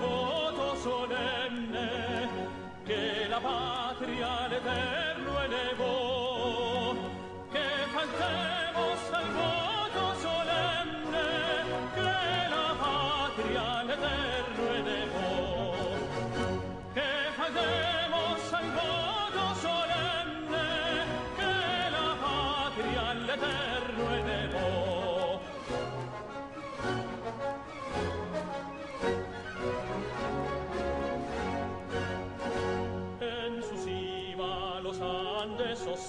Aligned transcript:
Voto 0.00 0.76
solemne, 0.76 1.88
que 2.86 3.26
la 3.28 3.40
patria 3.40 4.44
al 4.44 4.52
eterno 4.52 5.42
elevó 5.42 6.94
que 7.52 7.66
faltemos 7.92 8.47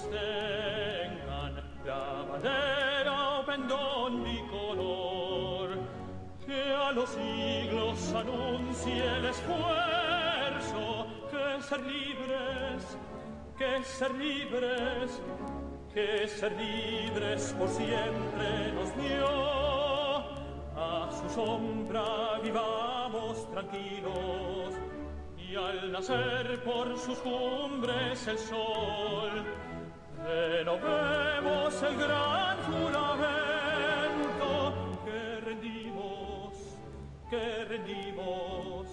sostengan 0.00 1.54
la 1.84 2.24
bandera 2.30 3.38
o 3.38 3.44
pendón 3.44 4.24
bicolor 4.24 5.68
que 6.46 6.62
a 6.74 6.92
los 6.92 7.10
siglos 7.10 8.14
anuncie 8.14 9.16
el 9.16 9.24
esfuerzo 9.26 11.06
que 11.30 11.62
ser 11.62 11.80
libres, 11.82 12.98
que 13.58 13.84
ser 13.84 14.12
libres, 14.14 15.22
que 15.92 16.28
ser 16.28 16.52
libres 16.52 17.54
por 17.58 17.68
siempre 17.68 18.72
nos 18.74 18.96
dio. 18.96 19.60
A 20.76 21.10
su 21.12 21.28
sombra 21.28 22.38
vivamos 22.42 23.50
tranquilos 23.50 24.74
y 25.36 25.56
al 25.56 25.92
nacer 25.92 26.62
por 26.64 26.96
sus 26.96 27.18
cumbres 27.18 28.26
el 28.28 28.38
sol, 28.38 29.44
renovemos 30.24 31.82
el 31.82 31.96
gran 31.96 32.56
juramento 32.64 33.34
que 35.04 35.40
rendimos, 35.40 36.54
que 37.30 37.64
rendimos, 37.64 38.86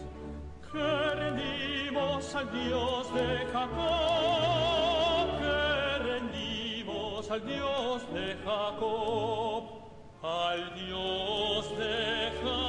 que 0.72 1.16
rendimos 1.16 2.36
al 2.36 2.52
Dios 2.52 3.14
de 3.14 3.46
Jacob, 3.52 5.28
que 5.40 6.00
rendimos 6.04 7.32
al 7.32 7.46
Dios 7.46 8.14
de 8.14 8.36
Jacob, 8.46 9.64
al 10.24 10.76
Dios 10.76 11.78
de 11.78 12.32
Jacob. 12.42 12.67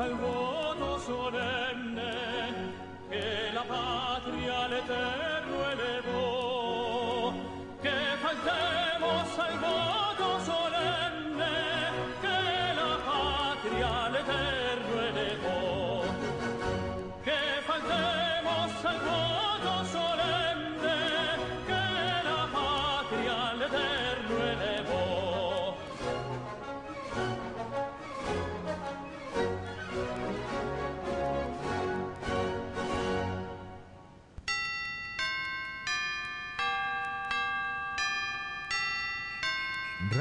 al 0.00 0.16
voto 0.16 0.98
solenne 1.00 2.12
che 3.08 3.50
la 3.52 3.64
patria 3.66 4.68
l'eterna 4.68 5.47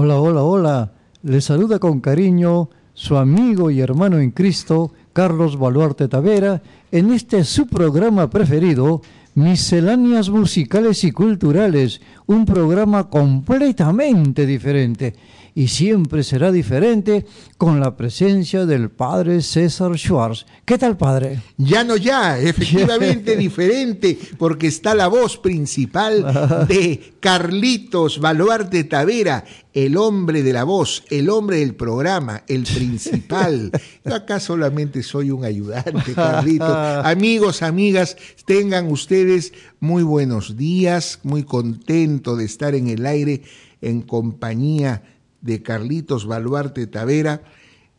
Hola, 0.00 0.20
hola, 0.20 0.44
hola. 0.44 0.92
Les 1.24 1.44
saluda 1.46 1.80
con 1.80 2.00
cariño 2.00 2.70
su 2.94 3.16
amigo 3.16 3.68
y 3.68 3.80
hermano 3.80 4.20
en 4.20 4.30
Cristo, 4.30 4.92
Carlos 5.12 5.58
Baluarte 5.58 6.06
Tavera, 6.06 6.62
en 6.92 7.12
este 7.12 7.42
su 7.42 7.66
programa 7.66 8.30
preferido, 8.30 9.02
Misceláneas 9.34 10.30
Musicales 10.30 11.02
y 11.02 11.10
Culturales, 11.10 12.00
un 12.26 12.44
programa 12.44 13.10
completamente 13.10 14.46
diferente. 14.46 15.16
Y 15.58 15.66
siempre 15.66 16.22
será 16.22 16.52
diferente 16.52 17.26
con 17.56 17.80
la 17.80 17.96
presencia 17.96 18.64
del 18.64 18.90
padre 18.92 19.42
César 19.42 19.98
Schwartz. 19.98 20.46
¿Qué 20.64 20.78
tal, 20.78 20.96
padre? 20.96 21.42
Ya 21.56 21.82
no 21.82 21.96
ya, 21.96 22.38
efectivamente 22.38 23.36
diferente, 23.36 24.16
porque 24.38 24.68
está 24.68 24.94
la 24.94 25.08
voz 25.08 25.36
principal 25.36 26.66
de 26.68 27.14
Carlitos 27.18 28.20
Baluarte 28.20 28.84
Tavera, 28.84 29.44
el 29.74 29.96
hombre 29.96 30.44
de 30.44 30.52
la 30.52 30.62
voz, 30.62 31.02
el 31.10 31.28
hombre 31.28 31.56
del 31.58 31.74
programa, 31.74 32.44
el 32.46 32.62
principal. 32.62 33.72
Yo 34.04 34.14
acá 34.14 34.38
solamente 34.38 35.02
soy 35.02 35.32
un 35.32 35.44
ayudante, 35.44 36.14
Carlitos. 36.14 36.70
Amigos, 37.04 37.62
amigas, 37.62 38.16
tengan 38.44 38.92
ustedes 38.92 39.52
muy 39.80 40.04
buenos 40.04 40.56
días, 40.56 41.18
muy 41.24 41.42
contento 41.42 42.36
de 42.36 42.44
estar 42.44 42.76
en 42.76 42.86
el 42.86 43.04
aire 43.04 43.42
en 43.80 44.02
compañía 44.02 45.02
de 45.40 45.62
Carlitos 45.62 46.26
Baluarte 46.26 46.86
Tavera, 46.86 47.42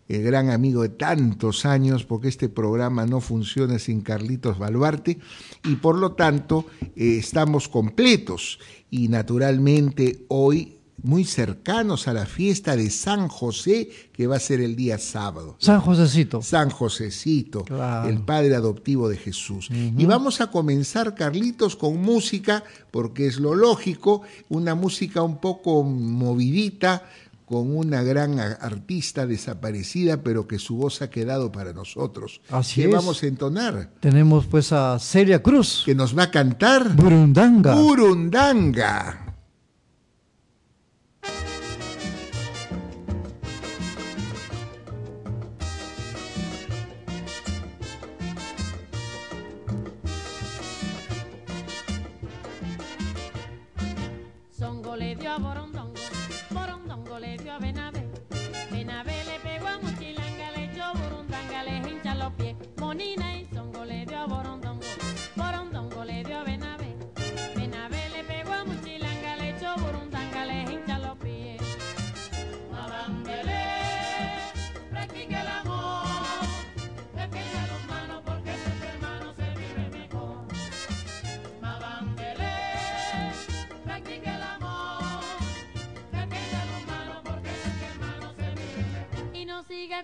el 0.08 0.24
gran 0.24 0.50
amigo 0.50 0.82
de 0.82 0.90
tantos 0.90 1.66
años, 1.66 2.04
porque 2.04 2.30
este 2.30 2.50
programa 2.50 3.06
no 3.06 3.22
funciona 3.22 3.78
sin 3.78 4.02
Carlitos 4.02 4.58
Baluarte, 4.58 5.20
y 5.64 5.76
por 5.76 5.98
lo 5.98 6.14
tanto 6.14 6.66
eh, 6.96 7.18
estamos 7.20 7.68
completos. 7.68 8.60
Y 8.90 9.08
naturalmente 9.08 10.26
hoy 10.30 10.80
muy 11.04 11.24
cercanos 11.26 12.08
a 12.08 12.14
la 12.14 12.26
fiesta 12.26 12.76
de 12.76 12.90
San 12.90 13.28
José, 13.28 13.90
que 14.12 14.28
va 14.28 14.38
a 14.38 14.40
ser 14.40 14.62
el 14.62 14.76
día 14.76 14.98
sábado. 14.98 15.56
San 15.60 15.80
Josecito. 15.82 16.42
San 16.42 16.70
Josecito, 16.70 17.66
el 18.06 18.20
padre 18.22 18.56
adoptivo 18.56 19.10
de 19.10 19.18
Jesús. 19.18 19.70
Y 19.72 20.06
vamos 20.06 20.42
a 20.42 20.48
comenzar, 20.48 21.16
Carlitos, 21.16 21.76
con 21.76 22.02
música, 22.02 22.64
porque 22.92 23.28
es 23.28 23.40
lo 23.40 23.56
lógico, 23.56 24.22
una 24.50 24.76
música 24.76 25.22
un 25.22 25.38
poco 25.38 25.84
movidita, 25.84 27.04
con 27.50 27.76
una 27.76 28.04
gran 28.04 28.40
artista 28.40 29.26
desaparecida, 29.26 30.22
pero 30.22 30.48
que 30.48 30.60
su 30.60 30.76
voz 30.76 31.02
ha 31.02 31.10
quedado 31.10 31.52
para 31.52 31.74
nosotros. 31.74 32.42
Así 32.52 32.82
¿Qué 32.82 32.88
vamos 32.88 33.24
a 33.24 33.26
entonar? 33.26 33.90
Tenemos 34.00 34.46
pues 34.46 34.72
a 34.72 35.00
Celia 35.00 35.42
Cruz. 35.42 35.82
Que 35.84 35.96
nos 35.96 36.16
va 36.16 36.24
a 36.24 36.32
cantar 36.32 36.96
Burundanga. 36.96 37.74
Burundanga. 37.74 39.29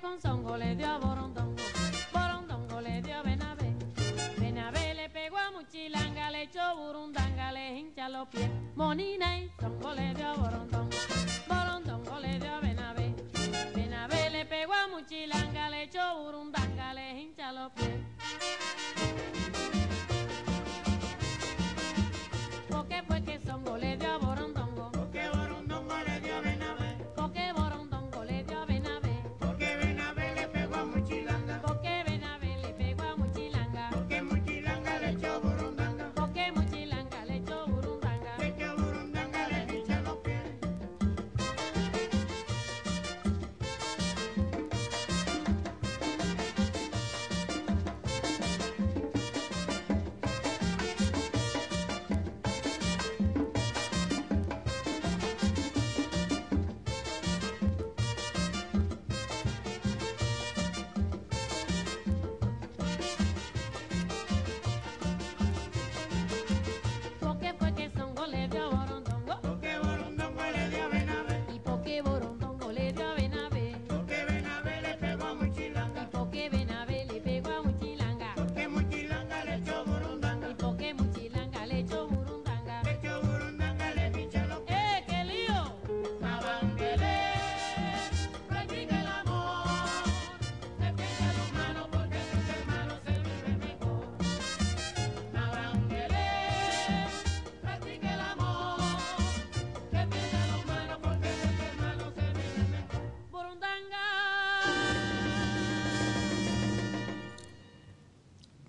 Con 0.02 0.20
songo 0.20 0.58
le 0.58 0.76
dio 0.76 0.90
a 0.90 0.98
borondongo, 0.98 1.56
borondongo 2.12 2.82
le 2.82 3.02
dio 3.02 3.16
a 3.16 3.22
Benavé, 3.24 3.74
Benavé 4.38 4.94
le 4.94 5.10
pegó 5.10 5.38
a 5.38 5.52
Muchilanga, 5.52 6.32
le 6.32 6.44
echó 6.44 6.76
burundanga, 6.76 7.52
le 7.54 7.80
hincha 7.80 8.10
los 8.10 8.28
pies, 8.28 8.50
Monina 8.76 9.40
y 9.40 9.50
songo 9.58 9.94
le 9.94 10.14
dio 10.14 10.28
a 10.28 10.34
borondongo, 10.34 10.98
borondongo 11.48 12.20
le 12.20 12.40
dio 12.40 12.54
a 12.54 12.60
Benavé, 12.60 13.16
Benavé 13.74 14.30
le 14.32 14.46
pegó 14.46 14.74
a 14.74 14.88
Muchilanga, 14.88 15.70
le 15.70 15.84
echó 15.84 16.18
burundanga, 16.18 16.94
le 16.94 17.22
hincha 17.22 17.52
los 17.54 17.72
pies. 17.72 17.95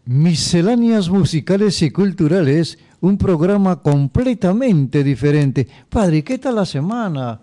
Misceláneas 0.06 1.10
musicales 1.10 1.82
y 1.82 1.90
culturales, 1.90 2.78
un 3.00 3.18
programa 3.18 3.82
completamente 3.82 5.02
diferente. 5.02 5.66
Padre, 5.88 6.22
¿qué 6.22 6.38
tal 6.38 6.54
la 6.54 6.64
semana? 6.64 7.40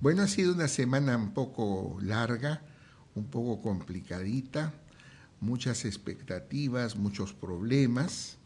Bueno, 0.00 0.22
ha 0.22 0.26
sido 0.26 0.54
una 0.54 0.68
semana 0.68 1.18
un 1.18 1.32
poco 1.34 1.98
larga, 2.00 2.62
un 3.14 3.26
poco 3.26 3.60
complicadita, 3.60 4.72
muchas 5.40 5.84
expectativas, 5.84 6.96
muchos 6.96 7.34
problemas. 7.34 8.38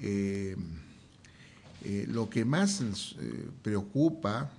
Eh, 0.00 0.56
eh, 1.84 2.06
lo 2.08 2.28
que 2.28 2.44
más 2.44 2.80
eh, 2.80 3.48
preocupa 3.62 4.50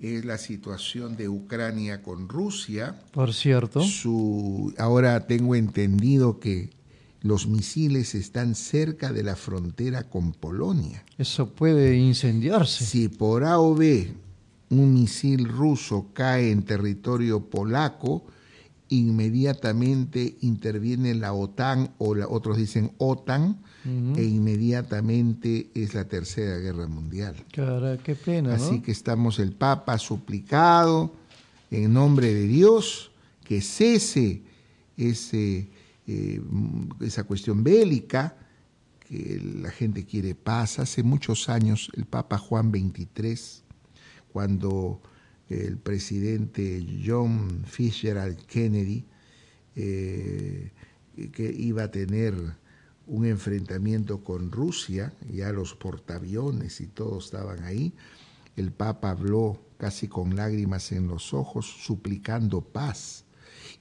es 0.00 0.24
la 0.24 0.38
situación 0.38 1.16
de 1.16 1.28
Ucrania 1.28 2.02
con 2.02 2.28
Rusia. 2.28 2.98
Por 3.12 3.32
cierto. 3.32 3.80
Su, 3.82 4.74
ahora 4.76 5.28
tengo 5.28 5.54
entendido 5.54 6.40
que 6.40 6.76
los 7.20 7.46
misiles 7.46 8.14
están 8.14 8.54
cerca 8.54 9.12
de 9.12 9.22
la 9.22 9.36
frontera 9.36 10.04
con 10.04 10.32
Polonia. 10.32 11.04
Eso 11.16 11.50
puede 11.50 11.96
incendiarse. 11.96 12.84
Si 12.84 13.08
por 13.08 13.44
A 13.44 13.58
o 13.58 13.74
B 13.74 14.12
un 14.70 14.94
misil 14.94 15.48
ruso 15.48 16.08
cae 16.12 16.50
en 16.50 16.62
territorio 16.62 17.40
polaco, 17.40 18.24
inmediatamente 18.90 20.36
interviene 20.40 21.14
la 21.14 21.32
OTAN 21.32 21.90
o 21.98 22.14
otros 22.28 22.56
dicen 22.56 22.92
OTAN 22.98 23.58
e 24.16 24.22
inmediatamente 24.22 25.70
es 25.74 25.94
la 25.94 26.04
tercera 26.06 26.58
guerra 26.58 26.86
mundial. 26.86 27.34
Cara, 27.52 27.96
qué 27.96 28.14
pena. 28.14 28.54
Así 28.54 28.80
que 28.80 28.92
estamos 28.92 29.38
el 29.38 29.52
Papa 29.52 29.96
suplicado 29.98 31.14
en 31.70 31.92
nombre 31.94 32.32
de 32.34 32.46
Dios 32.46 33.10
que 33.44 33.62
cese 33.62 34.42
ese 34.98 35.68
eh, 36.08 36.40
esa 37.00 37.24
cuestión 37.24 37.62
bélica, 37.62 38.34
que 38.98 39.40
la 39.62 39.70
gente 39.70 40.06
quiere 40.06 40.34
paz. 40.34 40.78
Hace 40.78 41.02
muchos 41.02 41.50
años 41.50 41.90
el 41.94 42.06
Papa 42.06 42.38
Juan 42.38 42.70
XXIII, 42.70 43.62
cuando 44.32 45.02
el 45.50 45.76
presidente 45.76 46.84
John 47.04 47.62
Fitzgerald 47.66 48.38
Kennedy, 48.46 49.04
eh, 49.76 50.72
que 51.32 51.52
iba 51.52 51.84
a 51.84 51.90
tener 51.90 52.34
un 53.06 53.26
enfrentamiento 53.26 54.24
con 54.24 54.50
Rusia, 54.50 55.12
ya 55.30 55.52
los 55.52 55.74
portaaviones 55.74 56.80
y 56.80 56.86
todos 56.86 57.26
estaban 57.26 57.64
ahí. 57.64 57.92
El 58.56 58.72
Papa 58.72 59.10
habló 59.10 59.60
casi 59.76 60.08
con 60.08 60.36
lágrimas 60.36 60.90
en 60.92 61.06
los 61.06 61.34
ojos, 61.34 61.66
suplicando 61.66 62.62
paz. 62.62 63.26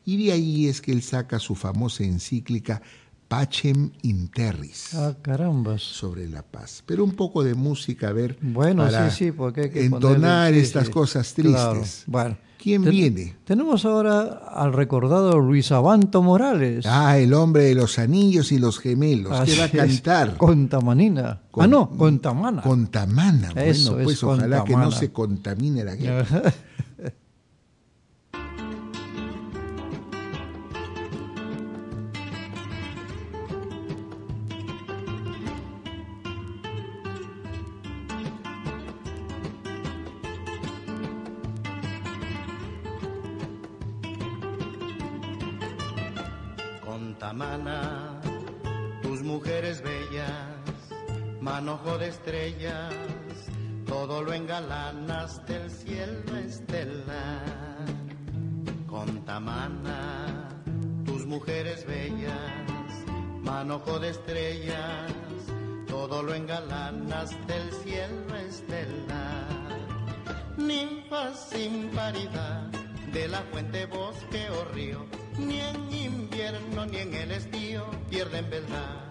Y 0.08 0.16
de 0.26 0.32
ahí 0.32 0.68
es 0.68 0.80
que 0.80 0.94
él 0.94 1.02
saca 1.02 1.38
su 1.38 1.54
famosa 1.54 2.04
encíclica 2.06 2.82
Pacem 3.28 3.92
Interris. 4.04 4.94
Ah, 4.96 5.14
carambas. 5.22 5.82
Sobre 5.82 6.30
la 6.30 6.44
paz. 6.44 6.82
Pero 6.86 7.04
un 7.04 7.12
poco 7.12 7.44
de 7.44 7.56
música, 7.56 8.08
a 8.08 8.14
ver. 8.14 8.38
Bueno, 8.42 8.86
para 8.86 9.10
sí, 9.12 9.26
sí, 9.26 9.32
porque 9.34 9.64
hay 9.64 9.70
que 9.70 9.84
entonar 9.84 10.54
ponerle- 10.54 10.62
estas 10.62 10.86
sí. 10.88 10.92
cosas 10.94 11.34
Claro. 11.34 11.74
tristes. 11.82 12.04
Bueno. 12.08 12.38
¿Quién 12.58 12.84
Ten- 12.84 12.92
viene? 12.92 13.36
Tenemos 13.44 13.84
ahora 13.84 14.22
al 14.48 14.72
recordado 14.72 15.40
Luis 15.40 15.72
Abanto 15.74 16.22
Morales. 16.24 16.86
Ah, 16.88 17.18
el 17.18 17.34
hombre 17.34 17.64
de 17.66 17.76
los 17.76 18.00
anillos 18.00 18.52
y 18.54 18.60
los 18.60 18.80
gemelos. 18.80 19.34
Así 19.34 19.52
que 19.52 19.58
va 19.58 19.64
a 19.84 19.86
es, 19.86 20.02
cantar? 20.02 20.38
Con 20.38 20.70
Tamanina. 20.70 21.42
Con- 21.52 21.66
ah, 21.66 21.68
no, 21.68 21.90
con 21.90 22.20
Tamana. 22.20 22.62
Con 22.62 22.88
Tamana. 22.88 23.50
Eso 23.58 23.92
bueno, 23.92 24.00
es, 24.00 24.04
pues 24.06 24.20
con 24.22 24.40
ojalá 24.40 24.64
que 24.64 24.74
no 24.74 24.90
se 24.92 25.12
contamine 25.12 25.84
la 25.84 25.96
guerra. 25.96 26.42
manojo 51.68 51.98
de 51.98 52.08
estrellas, 52.08 52.94
todo 53.86 54.24
lo 54.24 54.32
engalanas 54.32 55.46
del 55.48 55.70
cielo 55.70 56.38
estelar. 56.38 57.86
Con 58.88 59.26
Tamana, 59.26 60.48
tus 61.06 61.26
mujeres 61.26 61.86
bellas, 61.86 63.04
manojo 63.42 64.00
de 64.00 64.12
estrellas, 64.12 65.12
todo 65.90 66.24
lo 66.24 66.34
engalanas 66.34 67.32
del 67.48 67.70
cielo 67.84 68.34
estelar. 68.38 69.50
Ninfas 70.56 71.50
sin 71.50 71.90
paridad 71.90 72.62
de 73.12 73.28
la 73.28 73.42
fuente, 73.52 73.88
bosque 73.88 74.50
o 74.52 74.74
río, 74.74 75.06
ni 75.38 75.60
en 75.60 75.94
invierno 75.94 76.86
ni 76.86 77.00
en 77.00 77.14
el 77.14 77.32
estío 77.32 77.92
pierden 78.10 78.50
verdad. 78.50 79.04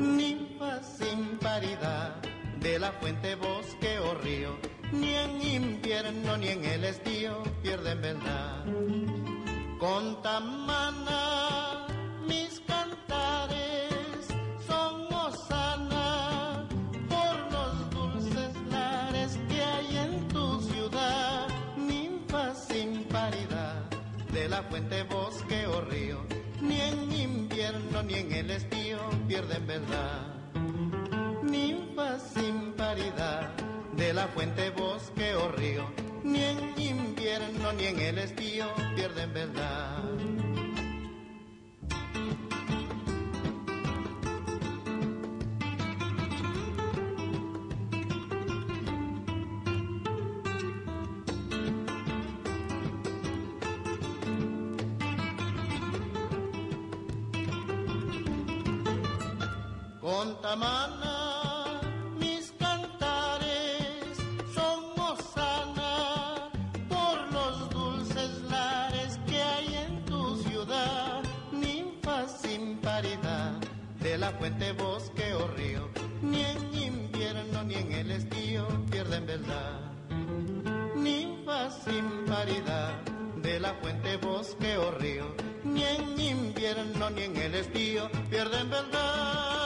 De 0.00 0.33
la 2.84 2.92
fuente, 2.92 3.34
bosque 3.36 3.98
o 3.98 4.14
río, 4.16 4.58
ni 4.92 5.14
en 5.14 5.40
invierno 5.40 6.36
ni 6.36 6.48
en 6.48 6.66
el 6.66 6.84
estío 6.84 7.42
pierden 7.62 8.02
verdad. 8.02 8.62
Con 9.78 10.20
Tamana 10.20 11.86
mis 12.28 12.60
cantares 12.66 14.26
son 14.66 15.10
hosana 15.14 16.68
por 17.08 17.36
los 17.54 17.90
dulces 17.90 18.54
lares 18.70 19.38
que 19.48 19.62
hay 19.62 19.96
en 19.96 20.28
tu 20.28 20.60
ciudad, 20.60 21.48
ninfa 21.78 22.54
sin 22.54 23.04
paridad 23.04 23.82
de 24.30 24.46
la 24.46 24.62
fuente, 24.64 25.04
bosque 25.04 25.66
o 25.66 25.80
río, 25.80 26.18
ni 26.60 26.78
en 26.82 27.12
invierno 27.12 28.02
ni 28.02 28.14
en 28.16 28.30
el 28.32 28.50
estío 28.50 28.98
pierden 29.26 29.66
verdad. 29.66 30.33
Ninfa 31.54 32.18
sin 32.18 32.72
paridad 32.72 33.48
de 33.96 34.12
la 34.12 34.26
fuente, 34.26 34.70
bosque 34.70 35.36
o 35.36 35.52
río, 35.52 35.84
ni 36.24 36.42
en 36.42 36.58
invierno 36.76 37.72
ni 37.74 37.84
en 37.84 37.98
el 38.00 38.18
estío 38.18 38.66
pierden 38.96 39.32
verdad. 39.32 40.02
Fuente, 74.38 74.72
bosque 74.72 75.34
o 75.34 75.46
río, 75.48 75.88
ni 76.22 76.42
en 76.42 76.74
invierno 76.74 77.64
ni 77.64 77.74
en 77.74 77.92
el 77.92 78.10
estío 78.10 78.66
pierden 78.90 79.26
verdad. 79.26 79.80
Ninfa 80.96 81.70
sin 81.70 82.24
paridad 82.26 82.92
de 83.42 83.60
la 83.60 83.74
fuente, 83.74 84.16
bosque 84.16 84.76
o 84.78 84.90
río, 84.92 85.34
ni 85.64 85.82
en 85.82 86.20
invierno 86.20 87.10
ni 87.10 87.22
en 87.22 87.36
el 87.36 87.54
estío 87.54 88.10
pierden 88.30 88.70
verdad. 88.70 89.63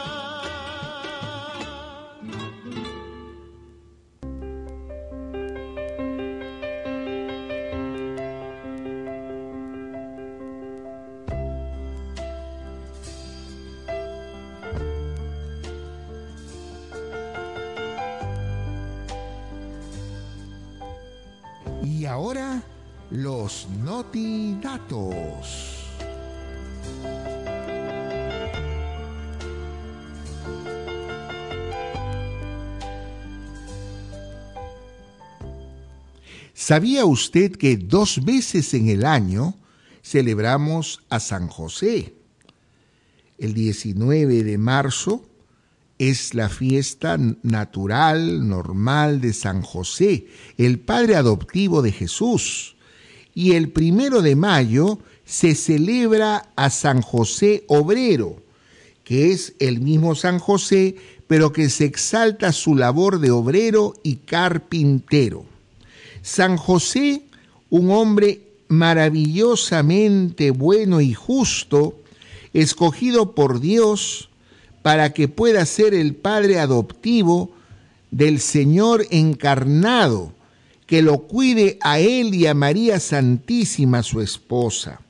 Los 23.23 23.67
notidatos. 23.85 24.97
¿Sabía 36.55 37.05
usted 37.07 37.53
que 37.53 37.77
dos 37.77 38.25
veces 38.25 38.73
en 38.75 38.89
el 38.89 39.05
año 39.05 39.57
celebramos 40.03 41.03
a 41.09 41.19
San 41.19 41.49
José? 41.49 42.15
El 43.37 43.55
19 43.55 44.45
de 44.45 44.59
marzo 44.59 45.27
es 45.99 46.35
la 46.35 46.49
fiesta 46.49 47.19
natural, 47.43 48.49
normal 48.49 49.21
de 49.21 49.33
San 49.33 49.63
José, 49.63 50.29
el 50.57 50.79
padre 50.79 51.17
adoptivo 51.17 51.83
de 51.83 51.91
Jesús. 51.91 52.77
Y 53.39 53.53
el 53.53 53.69
primero 53.69 54.21
de 54.21 54.35
mayo 54.35 54.99
se 55.25 55.55
celebra 55.55 56.51
a 56.57 56.71
San 56.71 57.03
José 57.03 57.63
Obrero, 57.69 58.43
que 59.05 59.31
es 59.31 59.55
el 59.61 59.79
mismo 59.81 60.17
San 60.17 60.41
José, 60.41 60.97
pero 61.29 61.53
que 61.53 61.71
se 61.71 61.85
exalta 61.85 62.51
su 62.53 62.75
labor 62.75 63.21
de 63.21 63.31
obrero 63.31 63.95
y 64.03 64.17
carpintero. 64.17 65.45
San 66.21 66.57
José, 66.57 67.23
un 67.71 67.93
hombre 67.93 68.41
maravillosamente 68.67 70.51
bueno 70.51 71.01
y 71.01 71.15
justo, 71.15 71.95
escogido 72.53 73.37
por 73.37 73.61
Dios 73.61 74.31
para 74.83 75.13
que 75.13 75.29
pueda 75.29 75.65
ser 75.65 75.95
el 75.95 76.17
padre 76.17 76.59
adoptivo 76.59 77.53
del 78.11 78.41
Señor 78.41 79.07
encarnado, 79.11 80.33
que 80.89 81.03
lo 81.03 81.19
cuide 81.19 81.79
a 81.83 82.01
él 82.01 82.35
y 82.35 82.47
a 82.47 82.55
María 82.55 82.99
Santísima, 82.99 84.03
su 84.03 84.23
esposa. 84.23 85.03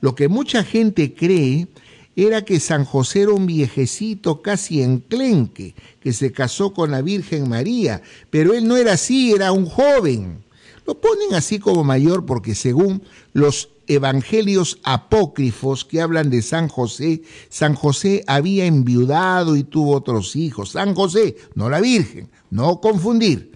Lo 0.00 0.16
que 0.16 0.26
mucha 0.26 0.64
gente 0.64 1.14
cree 1.14 1.68
era 2.16 2.44
que 2.44 2.58
San 2.58 2.84
José 2.84 3.22
era 3.22 3.30
un 3.30 3.46
viejecito 3.46 4.42
casi 4.42 4.82
enclenque, 4.82 5.76
que 6.00 6.12
se 6.12 6.32
casó 6.32 6.74
con 6.74 6.90
la 6.90 7.00
Virgen 7.00 7.48
María, 7.48 8.02
pero 8.28 8.54
él 8.54 8.66
no 8.66 8.76
era 8.76 8.94
así, 8.94 9.32
era 9.32 9.52
un 9.52 9.66
joven. 9.66 10.42
Lo 10.84 11.00
ponen 11.00 11.32
así 11.34 11.60
como 11.60 11.84
mayor 11.84 12.26
porque 12.26 12.56
según 12.56 13.00
los 13.32 13.68
evangelios 13.86 14.80
apócrifos 14.82 15.84
que 15.84 16.00
hablan 16.00 16.28
de 16.28 16.42
San 16.42 16.66
José, 16.66 17.22
San 17.50 17.76
José 17.76 18.24
había 18.26 18.66
enviudado 18.66 19.54
y 19.54 19.62
tuvo 19.62 19.94
otros 19.94 20.34
hijos. 20.34 20.70
San 20.70 20.92
José, 20.92 21.36
no 21.54 21.70
la 21.70 21.80
Virgen, 21.80 22.30
no 22.50 22.80
confundir. 22.80 23.52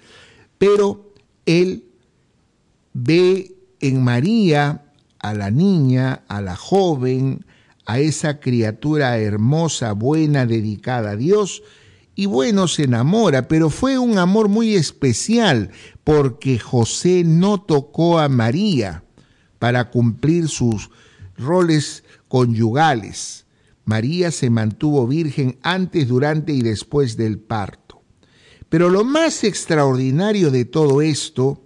Pero 0.57 1.08
él 1.49 1.87
ve 2.93 3.57
en 3.81 4.05
María 4.05 4.85
a 5.19 5.33
la 5.33 5.51
niña, 5.51 6.23
a 6.29 6.43
la 6.43 6.57
joven, 6.57 7.47
a 7.87 7.99
esa 8.01 8.39
criatura 8.39 9.19
hermosa, 9.19 9.93
buena, 9.93 10.45
dedicada 10.45 11.13
a 11.13 11.17
Dios, 11.17 11.63
y 12.15 12.27
bueno, 12.27 12.69
se 12.69 12.83
enamora, 12.83 13.49
pero 13.49 13.71
fue 13.71 13.99
un 13.99 14.19
amor 14.19 14.49
muy 14.49 14.75
especial 14.75 15.71
porque 16.05 16.59
José 16.59 17.23
no 17.25 17.63
tocó 17.63 18.19
a 18.19 18.29
María 18.29 19.05
para 19.59 19.91
cumplir 19.91 20.49
sus 20.49 20.91
roles 21.39 22.05
conyugales. 22.29 23.47
María 23.87 24.33
se 24.33 24.51
mantuvo 24.51 25.07
virgen 25.07 25.59
antes, 25.63 26.09
durante 26.09 26.53
y 26.53 26.61
después 26.61 27.17
del 27.17 27.39
parto. 27.39 27.88
Pero 28.69 28.91
lo 28.91 29.05
más 29.05 29.45
extraordinario 29.45 30.51
de 30.51 30.65
todo 30.65 31.01
esto 31.01 31.63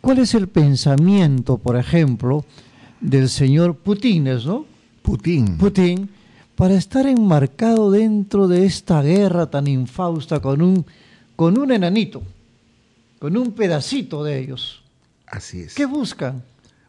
cuál 0.00 0.18
es 0.18 0.34
el 0.34 0.48
pensamiento, 0.48 1.58
por 1.58 1.76
ejemplo, 1.76 2.44
del 3.00 3.28
señor 3.28 3.76
Putin, 3.76 4.24
¿no? 4.24 4.75
Putin. 5.06 5.56
Putin, 5.56 6.08
para 6.56 6.74
estar 6.74 7.06
enmarcado 7.06 7.92
dentro 7.92 8.48
de 8.48 8.66
esta 8.66 9.00
guerra 9.02 9.48
tan 9.48 9.68
infausta 9.68 10.40
con 10.40 10.60
un, 10.60 10.84
con 11.36 11.56
un 11.58 11.70
enanito, 11.70 12.24
con 13.20 13.36
un 13.36 13.52
pedacito 13.52 14.24
de 14.24 14.40
ellos. 14.40 14.82
Así 15.28 15.60
es. 15.60 15.74
¿Qué 15.74 15.86
buscan? 15.86 16.42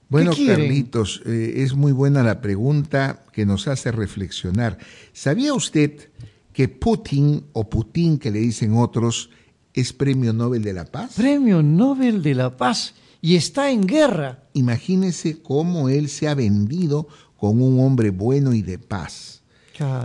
Bueno. 0.09 0.31
Carlitos, 0.31 1.21
eh, 1.27 1.53
es 1.57 1.75
muy 1.75 1.91
buena 1.91 2.23
la 2.23 2.41
pregunta 2.41 3.23
que 3.31 3.45
nos 3.45 3.67
hace 3.67 3.91
reflexionar. 3.91 4.79
¿Sabía 5.13 5.53
usted 5.53 6.09
que 6.53 6.69
Putin, 6.69 7.43
o 7.53 7.69
Putin 7.69 8.17
que 8.17 8.31
le 8.31 8.39
dicen 8.39 8.75
otros, 8.75 9.29
es 9.75 9.93
Premio 9.93 10.33
Nobel 10.33 10.63
de 10.63 10.73
la 10.73 10.85
Paz? 10.85 11.13
Premio 11.17 11.61
Nobel 11.61 12.23
de 12.23 12.33
la 12.33 12.57
Paz 12.57 12.95
y 13.21 13.35
está 13.35 13.69
en 13.69 13.85
guerra. 13.85 14.43
Imagínese 14.53 15.41
cómo 15.41 15.89
él 15.89 16.09
se 16.09 16.27
ha 16.27 16.33
vendido 16.33 17.07
con 17.37 17.61
un 17.61 17.79
hombre 17.79 18.09
bueno 18.09 18.53
y 18.53 18.61
de 18.61 18.79
paz. 18.79 19.41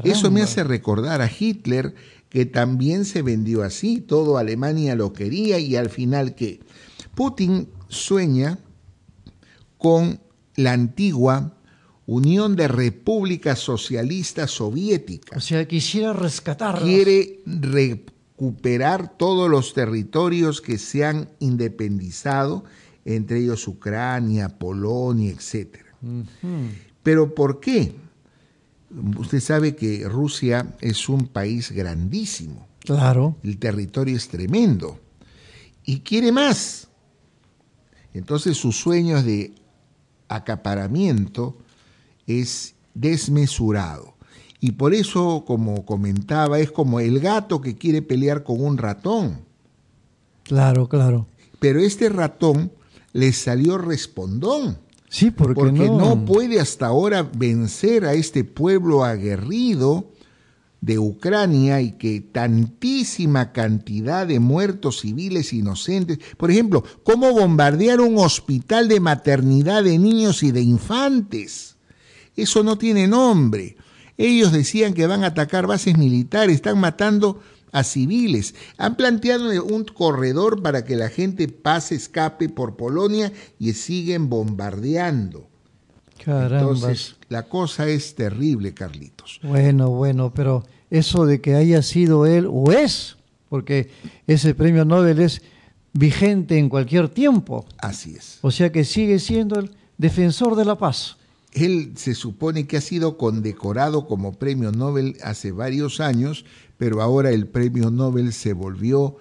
Eso 0.04 0.30
me 0.30 0.42
hace 0.42 0.64
recordar 0.64 1.22
a 1.22 1.30
Hitler, 1.30 1.94
que 2.28 2.44
también 2.44 3.04
se 3.04 3.22
vendió 3.22 3.62
así, 3.62 4.00
todo 4.00 4.38
Alemania 4.38 4.94
lo 4.94 5.12
quería 5.12 5.58
y 5.58 5.76
al 5.76 5.88
final 5.88 6.34
que 6.34 6.60
Putin 7.14 7.68
sueña 7.88 8.58
con 9.78 10.20
la 10.56 10.72
antigua 10.72 11.56
Unión 12.06 12.56
de 12.56 12.68
Repúblicas 12.68 13.58
Socialistas 13.58 14.52
O 14.52 14.66
Soviéticas. 14.66 15.44
sea, 15.44 15.66
quisiera 15.66 16.12
rescatarlos. 16.12 16.84
Quiere 16.84 17.40
recuperar 17.46 19.16
todos 19.16 19.48
los 19.48 19.72
territorios 19.72 20.60
que 20.60 20.78
se 20.78 21.04
han 21.04 21.30
independizado, 21.38 22.64
entre 23.04 23.38
ellos 23.38 23.66
Ucrania, 23.68 24.48
Polonia, 24.58 25.30
etcétera. 25.30 25.96
Pero 27.02 27.34
¿por 27.34 27.60
qué? 27.60 27.94
Usted 29.18 29.40
sabe 29.40 29.74
que 29.74 30.06
Rusia 30.08 30.74
es 30.80 31.08
un 31.08 31.26
país 31.26 31.70
grandísimo, 31.72 32.66
Claro. 32.80 33.36
el 33.42 33.58
territorio 33.58 34.16
es 34.16 34.28
tremendo 34.28 34.98
y 35.84 36.00
quiere 36.00 36.30
más. 36.30 36.88
Entonces 38.14 38.56
sus 38.58 38.76
sueños 38.76 39.24
de 39.24 39.54
acaparamiento 40.28 41.56
es 42.26 42.74
desmesurado. 42.94 44.14
Y 44.60 44.72
por 44.72 44.94
eso, 44.94 45.44
como 45.46 45.84
comentaba, 45.84 46.60
es 46.60 46.70
como 46.70 47.00
el 47.00 47.18
gato 47.18 47.60
que 47.60 47.76
quiere 47.76 48.00
pelear 48.02 48.44
con 48.44 48.62
un 48.62 48.78
ratón. 48.78 49.40
Claro, 50.44 50.88
claro. 50.88 51.26
Pero 51.58 51.80
este 51.80 52.08
ratón 52.08 52.70
le 53.12 53.32
salió 53.32 53.78
respondón. 53.78 54.78
Sí, 55.12 55.30
porque, 55.30 55.54
porque 55.54 55.72
no, 55.72 55.98
no 55.98 56.24
puede 56.24 56.58
hasta 56.58 56.86
ahora 56.86 57.22
vencer 57.22 58.06
a 58.06 58.14
este 58.14 58.44
pueblo 58.44 59.04
aguerrido 59.04 60.10
de 60.80 60.98
Ucrania 60.98 61.82
y 61.82 61.92
que 61.92 62.22
tantísima 62.22 63.52
cantidad 63.52 64.26
de 64.26 64.40
muertos 64.40 65.00
civiles 65.00 65.52
inocentes, 65.52 66.18
por 66.38 66.50
ejemplo, 66.50 66.82
cómo 67.02 67.30
bombardear 67.30 68.00
un 68.00 68.16
hospital 68.16 68.88
de 68.88 69.00
maternidad 69.00 69.84
de 69.84 69.98
niños 69.98 70.42
y 70.42 70.50
de 70.50 70.62
infantes. 70.62 71.76
Eso 72.34 72.62
no 72.64 72.78
tiene 72.78 73.06
nombre. 73.06 73.76
Ellos 74.16 74.50
decían 74.50 74.94
que 74.94 75.06
van 75.06 75.24
a 75.24 75.28
atacar 75.28 75.66
bases 75.66 75.98
militares, 75.98 76.56
están 76.56 76.80
matando 76.80 77.38
a 77.72 77.82
civiles. 77.82 78.54
Han 78.76 78.96
planteado 78.96 79.64
un 79.64 79.84
corredor 79.84 80.62
para 80.62 80.84
que 80.84 80.94
la 80.94 81.08
gente 81.08 81.48
pase, 81.48 81.96
escape 81.96 82.48
por 82.48 82.76
Polonia 82.76 83.32
y 83.58 83.72
siguen 83.72 84.28
bombardeando. 84.28 85.48
Caramba. 86.24 86.60
Entonces, 86.60 87.16
la 87.28 87.44
cosa 87.48 87.88
es 87.88 88.14
terrible, 88.14 88.74
Carlitos. 88.74 89.40
Bueno, 89.42 89.90
bueno, 89.90 90.32
pero 90.32 90.64
eso 90.90 91.26
de 91.26 91.40
que 91.40 91.56
haya 91.56 91.82
sido 91.82 92.26
él, 92.26 92.46
o 92.48 92.70
es, 92.70 93.16
porque 93.48 93.90
ese 94.26 94.54
premio 94.54 94.84
Nobel 94.84 95.18
es 95.18 95.42
vigente 95.92 96.58
en 96.58 96.68
cualquier 96.68 97.08
tiempo. 97.08 97.66
Así 97.78 98.14
es. 98.14 98.38
O 98.42 98.50
sea 98.50 98.70
que 98.70 98.84
sigue 98.84 99.18
siendo 99.18 99.58
el 99.58 99.70
defensor 99.98 100.54
de 100.56 100.64
la 100.64 100.76
paz. 100.76 101.16
Él 101.52 101.92
se 101.96 102.14
supone 102.14 102.66
que 102.66 102.78
ha 102.78 102.80
sido 102.80 103.18
condecorado 103.18 104.06
como 104.06 104.32
premio 104.32 104.72
Nobel 104.72 105.16
hace 105.22 105.52
varios 105.52 106.00
años, 106.00 106.46
pero 106.82 107.00
ahora 107.00 107.30
el 107.30 107.46
premio 107.46 107.92
Nobel 107.92 108.32
se 108.32 108.54
volvió 108.54 109.14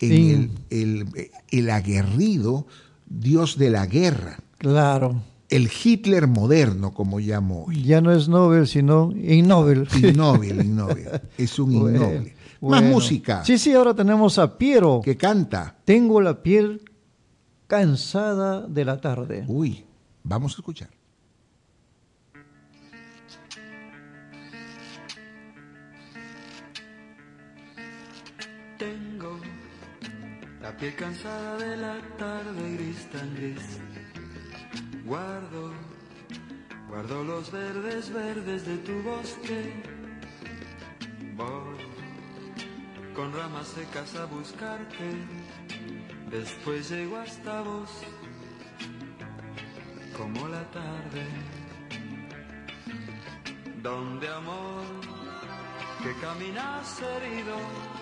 en 0.00 0.10
Sí. 0.10 0.30
el, 0.68 1.06
el- 1.14 1.30
el 1.50 1.70
aguerrido 1.70 2.66
dios 3.06 3.56
de 3.56 3.70
la 3.70 3.86
guerra, 3.86 4.38
Claro. 4.58 5.22
el 5.48 5.70
Hitler 5.82 6.26
moderno, 6.26 6.92
como 6.92 7.18
llamo 7.18 7.64
hoy. 7.64 7.82
Ya 7.84 8.02
no 8.02 8.12
es 8.12 8.28
Nobel, 8.28 8.66
sino 8.66 9.12
Innobel. 9.16 9.88
Innoble, 9.96 10.62
innoble. 10.62 11.06
Es 11.38 11.58
un 11.58 11.80
Bueno, 11.80 11.96
innoble. 12.04 12.34
Más 12.60 12.80
bueno. 12.82 12.88
música 12.90 13.42
Sí, 13.46 13.56
sí, 13.56 13.72
ahora 13.72 13.94
tenemos 13.94 14.38
a 14.38 14.58
Piero. 14.58 15.00
que 15.02 15.16
canta. 15.16 15.74
Tengo 15.86 16.20
la 16.20 16.42
piel 16.42 16.82
cansada 17.66 18.66
de 18.66 18.84
la 18.84 19.00
tarde. 19.00 19.44
Uy, 19.48 19.86
vamos 20.22 20.52
a 20.52 20.56
escuchar. 20.56 20.90
Tengo 28.78 29.40
la 30.60 30.76
piel 30.76 30.94
cansada 30.96 31.56
de 31.56 31.76
la 31.78 31.96
tarde 32.18 32.76
gris 32.76 33.10
tan 33.10 33.34
gris. 33.34 33.80
Guardo, 35.06 35.72
guardo 36.88 37.24
los 37.24 37.50
verdes, 37.50 38.12
verdes 38.12 38.66
de 38.66 38.76
tu 38.78 39.02
bosque. 39.02 39.82
Voy 41.36 41.76
con 43.14 43.32
ramas 43.32 43.68
secas 43.68 44.14
a 44.16 44.26
buscarte. 44.26 45.08
Después 46.30 46.90
llego 46.90 47.16
hasta 47.16 47.62
vos, 47.62 47.90
como 50.18 50.48
la 50.48 50.64
tarde. 50.70 51.24
Donde 53.82 54.28
amor, 54.28 54.84
que 56.02 56.12
caminas 56.20 57.00
herido. 57.00 57.95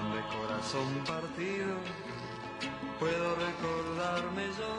Donde 0.00 0.22
corazón 0.34 1.04
partido. 1.04 1.76
Puedo 2.98 3.36
recordarme 3.36 4.44
yo 4.58 4.72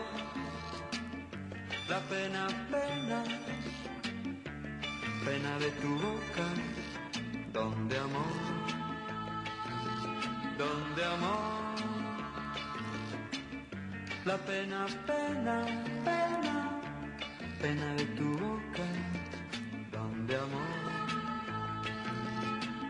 la 1.88 2.00
pena, 2.10 2.48
pena, 2.72 3.24
pena 5.26 5.60
de 5.60 5.70
tu 5.82 5.90
boca, 5.90 6.48
donde 7.54 7.98
amor, 7.98 8.38
donde 10.58 11.06
amor, 11.06 11.76
la 14.26 14.38
pena, 14.38 14.86
pena, 15.06 15.66
pena, 16.06 16.82
pena 17.62 17.94
de 17.94 18.06
tu 18.18 18.28
boca, 18.40 18.88
donde 19.92 20.36
amor, 20.36 20.80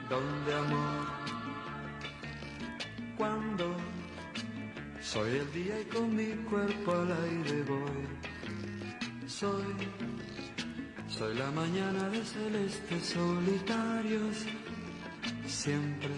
donde 0.09 0.53
amor, 0.53 1.21
cuando 3.21 3.75
soy 4.99 5.29
el 5.37 5.53
día 5.53 5.79
y 5.79 5.85
con 5.85 6.15
mi 6.15 6.31
cuerpo 6.49 6.91
al 6.91 7.11
aire 7.11 7.61
voy. 7.69 8.03
Soy, 9.27 9.75
soy 11.07 11.35
la 11.35 11.51
mañana 11.51 12.09
de 12.09 12.25
celestes 12.25 13.03
solitarios. 13.13 14.37
Siempre 15.45 16.15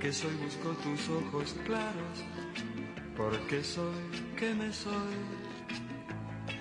que 0.00 0.10
soy 0.10 0.34
busco 0.36 0.70
tus 0.84 1.02
ojos 1.10 1.54
claros. 1.66 2.16
Porque 3.14 3.62
soy 3.62 4.04
que 4.38 4.54
me 4.54 4.72
soy. 4.72 5.16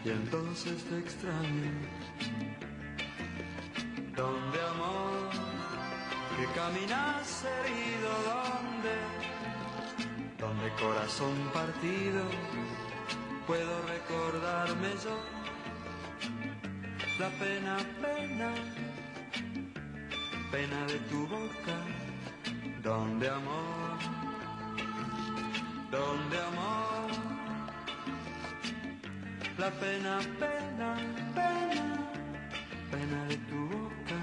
Y 0.03 0.09
entonces 0.09 0.83
te 0.83 0.99
extraño. 0.99 1.71
Donde 4.17 4.59
amor, 4.73 5.22
que 6.37 6.45
caminas 6.53 7.45
herido, 7.45 8.09
donde 8.29 9.33
donde 10.43 10.69
corazón 10.73 11.35
partido 11.53 12.21
puedo 13.47 13.81
recordarme 13.87 14.89
yo. 15.03 15.17
La 17.19 17.29
pena, 17.41 17.77
pena, 18.01 18.49
pena 20.51 20.85
de 20.87 20.99
tu 21.09 21.27
boca, 21.27 21.77
donde 22.83 23.29
amor, 23.29 23.97
donde 25.91 26.37
amor, 26.51 27.11
la 29.57 29.69
pena, 29.71 30.19
pena, 30.39 30.89
pena, 31.35 31.85
pena 32.91 33.25
de 33.29 33.37
tu 33.49 33.59
boca, 33.69 34.17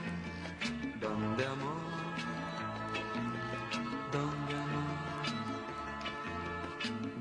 donde 1.01 1.47
amor, 1.47 1.90
donde 4.13 4.55
amor 4.55 4.71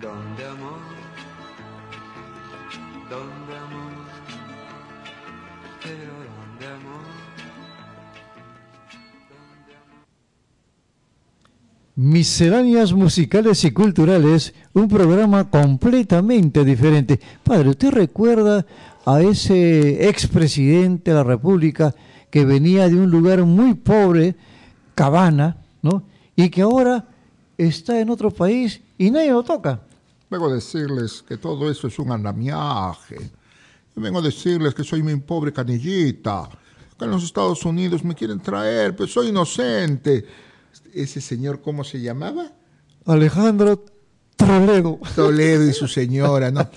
donde 0.02 0.46
amor, 0.46 0.80
donde 3.10 3.58
amor, 3.58 3.92
pero 5.84 6.14
donde 6.14 6.66
amor. 6.68 7.02
Misceláneas 11.96 12.94
musicales 12.94 13.66
y 13.66 13.72
culturales, 13.72 14.54
un 14.74 14.88
programa 14.88 15.50
completamente 15.50 16.64
diferente. 16.64 17.20
Padre, 17.44 17.70
¿usted 17.70 17.92
recuerda 17.92 18.66
a 19.06 19.22
ese 19.22 20.08
expresidente 20.08 21.12
de 21.12 21.18
la 21.18 21.24
República 21.26 21.94
que 22.30 22.46
venía 22.46 22.88
de 22.88 22.96
un 22.96 23.12
lugar 23.12 23.44
muy 23.44 23.74
pobre, 23.74 24.36
Cabana, 24.96 25.58
¿no? 25.82 26.04
Y 26.40 26.50
que 26.50 26.62
ahora 26.62 27.06
está 27.58 28.00
en 28.00 28.10
otro 28.10 28.32
país 28.32 28.80
y 28.98 29.12
nadie 29.12 29.32
lo 29.32 29.44
toca. 29.44 29.82
Vengo 30.30 30.48
a 30.48 30.54
decirles 30.54 31.22
que 31.28 31.36
todo 31.36 31.70
eso 31.70 31.88
es 31.88 32.00
un 32.00 32.14
andamiaje. 32.14 33.30
Vengo 33.94 34.20
a 34.20 34.22
decirles 34.22 34.74
que 34.74 34.86
soy 34.86 35.04
mi 35.04 35.14
pobre 35.18 35.52
canillita. 35.52 36.48
Que 36.98 37.04
en 37.04 37.12
los 37.12 37.26
Estados 37.26 37.66
Unidos 37.66 38.06
me 38.06 38.16
quieren 38.16 38.40
traer, 38.40 38.96
pero 38.96 39.10
soy 39.10 39.28
inocente. 39.28 40.26
¿Ese 40.94 41.20
señor 41.20 41.62
cómo 41.62 41.84
se 41.84 42.00
llamaba? 42.00 42.54
Alejandro 43.06 43.84
Toledo. 44.38 44.98
Toledo 45.18 45.68
y 45.68 45.74
su 45.74 45.90
señora, 45.90 46.52
¿no? 46.52 46.70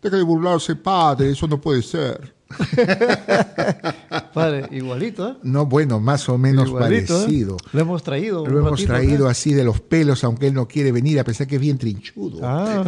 Deja 0.00 0.16
de 0.16 0.22
burlarse, 0.22 0.76
padre, 0.76 1.32
eso 1.32 1.48
no 1.48 1.60
puede 1.60 1.82
ser. 1.82 2.33
Padre, 4.34 4.68
igualito, 4.70 5.28
¿eh? 5.28 5.34
No, 5.42 5.66
bueno, 5.66 6.00
más 6.00 6.28
o 6.28 6.38
menos 6.38 6.68
Igualito, 6.68 7.14
¿eh? 7.14 7.20
parecido. 7.20 7.56
Lo 7.72 7.80
hemos 7.80 8.02
traído. 8.02 8.46
Lo 8.46 8.58
hemos 8.58 8.72
ratito 8.72 8.92
traído 8.92 9.28
así 9.28 9.54
de 9.54 9.64
los 9.64 9.80
pelos, 9.80 10.24
aunque 10.24 10.48
él 10.48 10.54
no 10.54 10.68
quiere 10.68 10.92
venir, 10.92 11.18
a 11.20 11.24
pesar 11.24 11.46
que 11.46 11.56
es 11.56 11.60
bien 11.60 11.78
trinchudo. 11.78 12.40
Ah, 12.42 12.84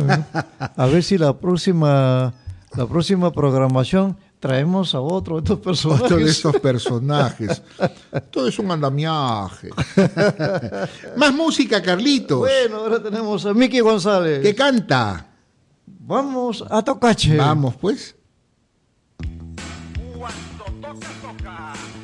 a 0.76 0.86
ver 0.86 1.02
si 1.02 1.18
la 1.18 1.38
próxima, 1.38 2.34
la 2.74 2.86
próxima 2.86 3.32
programación 3.32 4.16
traemos 4.40 4.94
a 4.94 5.00
otro 5.00 5.36
de 5.36 5.42
estos 5.42 5.58
personajes. 5.60 6.02
Otro 6.06 6.16
de 6.18 6.30
esos 6.30 6.56
personajes. 6.60 7.62
Todo 8.30 8.48
es 8.48 8.58
un 8.58 8.70
andamiaje. 8.70 9.70
Más 11.16 11.34
música, 11.34 11.82
Carlitos. 11.82 12.38
Bueno, 12.38 12.76
ahora 12.76 13.02
tenemos 13.02 13.44
a 13.46 13.54
Miki 13.54 13.80
González. 13.80 14.42
¿Qué 14.42 14.54
canta? 14.54 15.26
Vamos 15.86 16.64
a 16.68 16.82
Tocache. 16.82 17.36
Vamos, 17.36 17.74
pues. 17.76 18.15
Toca, 21.46 21.95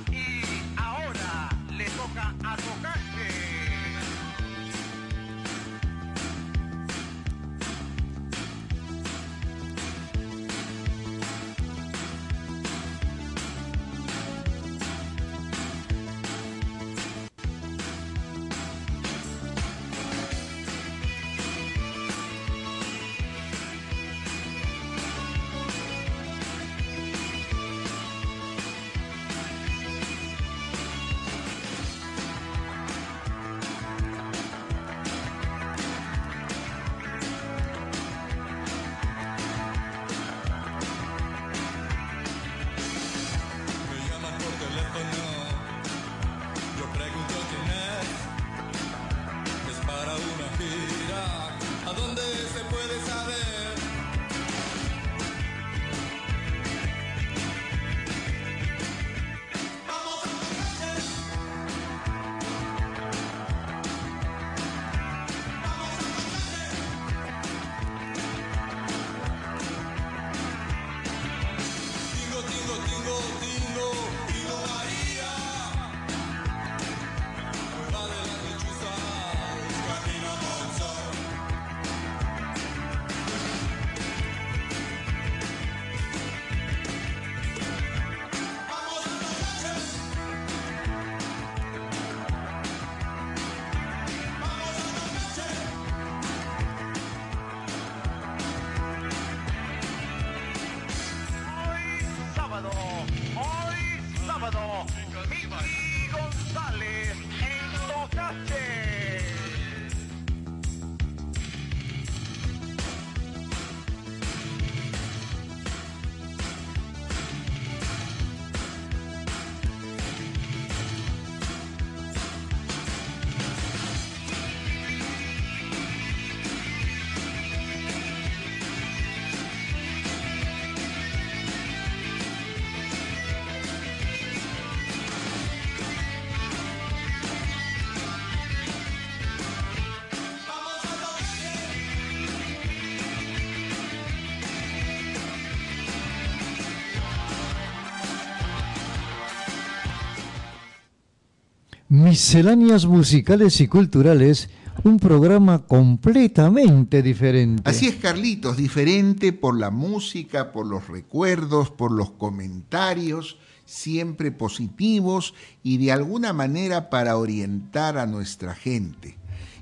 Misceláneas 152.12 152.84
musicales 152.84 153.58
y 153.62 153.68
culturales, 153.68 154.50
un 154.84 154.98
programa 154.98 155.60
completamente 155.60 157.02
diferente. 157.02 157.62
Así 157.64 157.86
es, 157.86 157.94
Carlitos, 157.94 158.58
diferente 158.58 159.32
por 159.32 159.58
la 159.58 159.70
música, 159.70 160.52
por 160.52 160.66
los 160.66 160.88
recuerdos, 160.88 161.70
por 161.70 161.90
los 161.90 162.10
comentarios, 162.10 163.38
siempre 163.64 164.30
positivos 164.30 165.32
y 165.62 165.78
de 165.78 165.90
alguna 165.90 166.34
manera 166.34 166.90
para 166.90 167.16
orientar 167.16 167.96
a 167.96 168.04
nuestra 168.04 168.54
gente. 168.54 169.16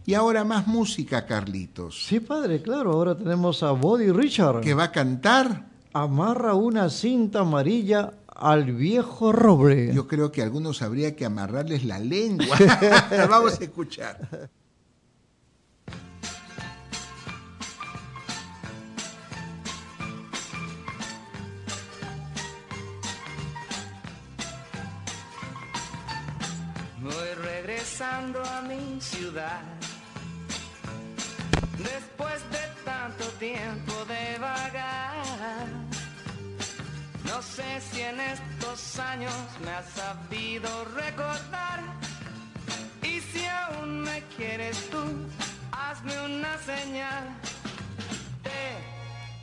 Y 0.04 0.14
ahora 0.14 0.42
más 0.42 0.66
música, 0.66 1.26
Carlitos. 1.26 2.04
Sí, 2.04 2.18
padre, 2.18 2.62
claro. 2.62 2.94
Ahora 2.94 3.16
tenemos 3.16 3.62
a 3.62 3.70
Body 3.70 4.10
Richard. 4.10 4.60
Que 4.60 4.74
va 4.74 4.84
a 4.84 4.90
cantar. 4.90 5.68
Amarra 5.92 6.54
una 6.54 6.90
cinta 6.90 7.42
amarilla 7.42 8.14
al 8.40 8.72
viejo 8.72 9.32
roble. 9.32 9.94
Yo 9.94 10.08
creo 10.08 10.32
que 10.32 10.40
a 10.40 10.44
algunos 10.44 10.82
habría 10.82 11.14
que 11.14 11.26
amarrarles 11.26 11.84
la 11.84 11.98
lengua. 11.98 12.56
Vamos 13.28 13.60
a 13.60 13.64
escuchar. 13.64 14.50
Voy 27.02 27.34
regresando 27.42 28.42
a 28.44 28.62
mi 28.62 29.00
ciudad. 29.00 29.62
Después 31.78 32.42
de 32.50 32.84
tanto 32.84 33.24
tiempo 33.38 33.92
de 34.06 34.38
vagar. 34.38 35.99
No 37.30 37.40
sé 37.42 37.80
si 37.80 38.00
en 38.00 38.18
estos 38.18 38.98
años 38.98 39.32
me 39.64 39.70
has 39.70 39.88
sabido 39.90 40.68
recordar. 40.96 41.78
Y 43.02 43.20
si 43.20 43.46
aún 43.46 44.02
me 44.02 44.20
quieres 44.36 44.90
tú, 44.90 45.04
hazme 45.70 46.12
una 46.22 46.58
señal. 46.58 47.24
Te 48.42 48.62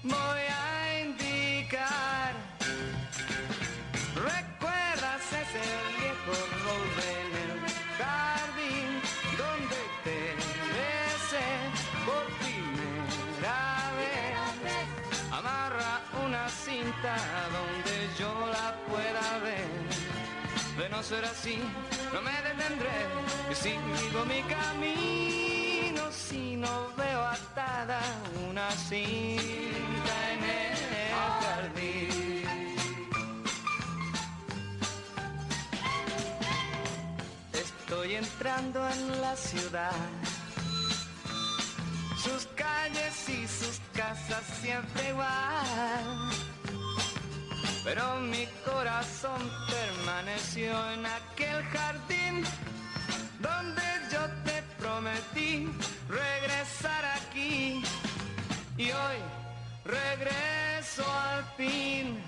voy 0.03 0.45
a 0.65 0.99
indicar. 1.05 2.33
¿Recuerdas 4.15 5.23
ese 5.43 5.63
no 20.97 21.03
ser 21.03 21.23
así, 21.25 21.59
no 22.11 22.21
me 22.23 22.31
detendré. 22.41 22.97
Y 23.51 23.55
sigo 23.55 24.25
mi 24.25 24.41
camino 24.55 26.11
si 26.11 26.55
no 26.55 26.91
veo 26.97 27.21
atada 27.23 27.99
una 28.49 28.71
cinta 28.71 30.15
en 30.33 30.43
el 30.43 30.77
jardín. 31.43 32.45
Estoy 37.53 38.15
entrando 38.15 38.89
en 38.89 39.21
la 39.21 39.35
ciudad. 39.35 39.91
Sus 42.23 42.47
calles 42.55 43.29
y 43.29 43.47
sus 43.47 43.79
casas 43.93 44.43
siempre 44.61 45.09
igual. 45.09 46.56
Pero 47.87 48.19
mi 48.19 48.45
corazón 48.65 49.49
permaneció 49.69 50.73
en 50.91 51.05
aquel 51.05 51.63
jardín 51.71 52.43
donde 53.39 53.81
yo 54.11 54.19
te 54.43 54.61
prometí 54.77 55.69
regresar 56.09 57.05
aquí. 57.15 57.81
Y 58.75 58.91
hoy 58.91 59.19
regreso 59.85 61.05
al 61.09 61.45
fin. 61.55 62.21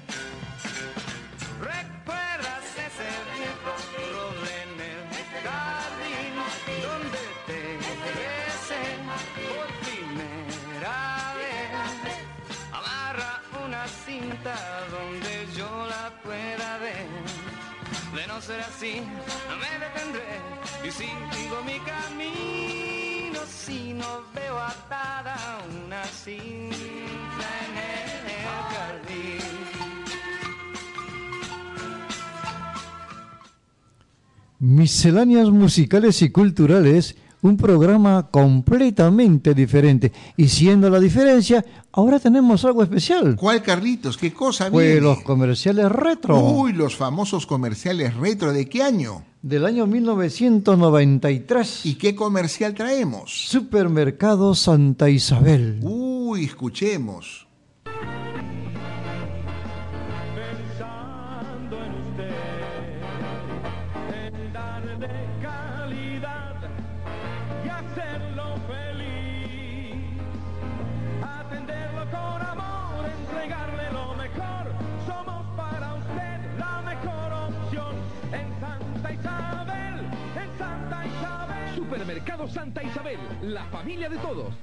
De 18.50 18.56
no 18.56 18.64
ser 18.64 18.74
así, 18.74 19.02
no 19.48 19.56
me 19.58 19.70
detendré 19.86 20.42
y 20.84 20.90
sigo 20.90 21.64
mi 21.64 21.78
camino 21.82 23.40
si 23.48 23.94
no 23.94 24.24
veo 24.34 24.58
atada 24.58 25.38
una 25.86 26.04
cinta 26.06 27.48
en 27.68 27.78
el 27.78 28.42
jardín. 28.74 29.50
Misceláneas 34.58 35.50
musicales 35.52 36.24
y 36.24 36.32
culturales, 36.32 37.18
un 37.42 37.58
programa 37.58 38.28
completamente 38.32 39.54
diferente. 39.54 40.12
Y 40.38 40.48
siendo 40.50 40.90
la 40.90 41.00
diferencia, 41.00 41.64
ahora 41.92 42.20
tenemos 42.20 42.66
algo 42.66 42.84
especial. 42.84 43.36
¿Cuál, 43.36 43.62
Carlitos? 43.64 44.18
¿Qué 44.18 44.34
cosa 44.34 44.70
Pues 44.70 44.88
viene? 44.88 45.02
los 45.02 45.22
comerciales 45.22 45.90
retro 45.92 46.40
Uy, 46.40 46.74
los 46.74 46.96
famosos 46.96 47.46
comerciales 47.46 48.16
retro. 48.16 48.52
¿De 48.54 48.68
qué 48.68 48.84
año? 48.84 49.24
del 49.42 49.66
año 49.66 49.88
1993. 49.88 51.86
¿Y 51.86 51.96
qué 51.96 52.14
comercial 52.16 52.74
traemos? 52.74 53.48
Supermercado 53.50 54.54
Santa 54.56 55.10
Isabel. 55.10 55.80
Uy, 55.82 56.46
escuchemos. 56.46 57.48
La 83.54 83.66
familia 83.66 84.10
de 84.10 84.18
todos. 84.18 84.54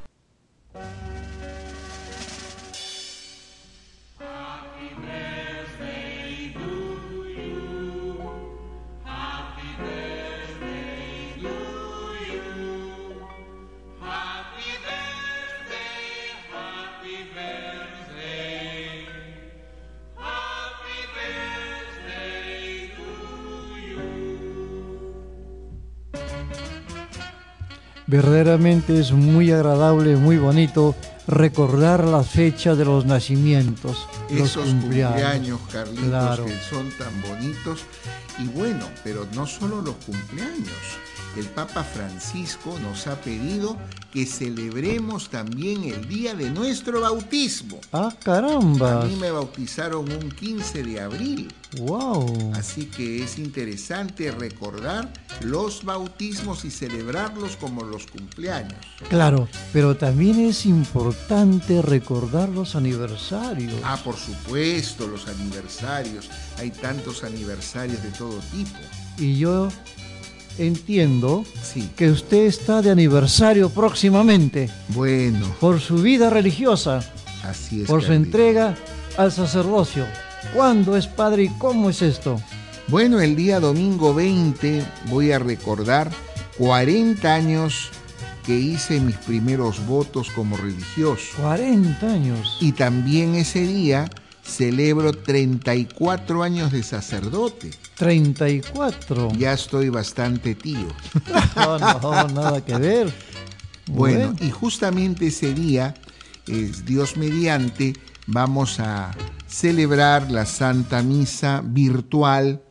Verdaderamente 28.07 29.01
es 29.01 29.12
muy 29.12 29.51
agradable, 29.51 30.16
muy 30.16 30.38
bonito 30.38 30.95
recordar 31.27 32.05
la 32.05 32.23
fecha 32.23 32.77
de 32.77 32.85
los 32.85 33.05
nacimientos, 33.05 34.07
los 34.31 34.42
Esos 34.51 34.69
cumpleaños. 34.69 35.12
cumpleaños, 35.23 35.61
Carlitos, 35.73 36.05
Claro. 36.05 36.45
que 36.47 36.57
son 36.71 36.88
tan 36.92 37.21
bonitos. 37.23 37.81
Y 38.38 38.47
bueno, 38.49 38.87
pero 39.03 39.27
no 39.35 39.45
solo 39.47 39.81
los 39.83 39.97
cumpleaños. 39.97 40.71
El 41.37 41.46
Papa 41.46 41.85
Francisco 41.85 42.79
nos 42.83 43.07
ha 43.07 43.20
pedido 43.20 43.77
que 44.11 44.25
celebremos 44.25 45.29
también 45.29 45.85
el 45.85 46.09
día 46.09 46.35
de 46.35 46.49
nuestro 46.49 47.03
bautismo. 47.03 47.79
Ah, 47.92 48.11
caramba. 48.25 49.03
A 49.03 49.05
mí 49.05 49.16
me 49.16 49.31
bautizaron 49.31 50.11
un 50.11 50.31
15 50.31 50.83
de 50.83 50.99
abril. 50.99 51.53
Wow. 51.79 52.53
Así 52.55 52.87
que 52.87 53.22
es 53.22 53.38
interesante 53.38 54.31
recordar 54.31 55.12
los 55.42 55.85
bautismos 55.85 56.64
y 56.64 56.70
celebrarlos 56.70 57.57
como 57.57 57.83
los 57.83 58.07
cumpleaños. 58.07 58.79
Claro, 59.11 59.46
pero 59.75 59.94
también 59.94 60.40
es 60.40 60.64
importante 60.64 61.83
recordar 61.83 62.49
los 62.49 62.77
aniversarios. 62.77 63.75
Ah, 63.85 64.01
por 64.03 64.16
supuesto, 64.16 65.07
los 65.07 65.29
aniversarios. 65.29 66.31
Hay 66.57 66.70
tantos 66.70 67.25
aniversarios 67.25 68.03
de 68.03 68.11
todo 68.12 68.38
tipo. 68.51 68.79
Y 69.18 69.37
yo 69.37 69.68
entiendo 70.59 71.45
Sí. 71.62 71.88
que 71.97 72.11
usted 72.11 72.47
está 72.47 72.83
de 72.83 72.90
aniversario 72.90 73.71
próximamente 73.71 74.71
Bueno, 74.88 75.47
por 75.61 75.81
su 75.81 75.97
vida 75.97 76.31
religiosa, 76.31 77.01
así 77.45 77.83
es. 77.83 77.87
por 77.88 78.03
su 78.03 78.12
entrega 78.12 78.75
al 79.16 79.33
sacerdocio. 79.33 80.07
¿Cuándo 80.55 80.97
es 80.97 81.07
padre 81.07 81.45
y 81.45 81.49
cómo 81.59 81.90
es 81.90 82.03
esto? 82.03 82.40
Bueno, 82.88 83.21
el 83.21 83.35
día 83.35 83.59
domingo 83.61 84.14
20 84.14 84.85
voy 85.11 85.33
a 85.33 85.38
recordar 85.38 86.11
40 86.59 87.35
años 87.35 87.90
que 88.45 88.57
hice 88.57 89.01
mis 89.01 89.16
primeros 89.16 89.85
votos 89.87 90.31
como 90.31 90.57
religioso. 90.57 91.37
40 91.42 92.07
años. 92.07 92.59
Y 92.61 92.73
también 92.73 93.35
ese 93.35 93.66
día 93.66 94.09
celebro 94.46 95.12
34 95.12 96.42
años 96.42 96.72
de 96.72 96.82
sacerdote. 96.82 97.70
34. 97.96 99.32
Ya 99.38 99.52
estoy 99.52 99.88
bastante 99.88 100.54
tío. 100.54 100.88
No, 101.56 101.78
no, 101.78 102.28
nada 102.28 102.64
que 102.64 102.76
ver. 102.76 103.12
Bueno, 103.88 104.35
y 104.40 104.50
justamente 104.50 105.28
ese 105.28 105.54
día, 105.54 105.94
es 106.46 106.85
Dios 106.85 107.16
mediante, 107.16 107.94
vamos 108.26 108.78
a 108.80 109.12
celebrar 109.46 110.30
la 110.30 110.44
Santa 110.46 111.02
Misa 111.02 111.62
virtual 111.64 112.62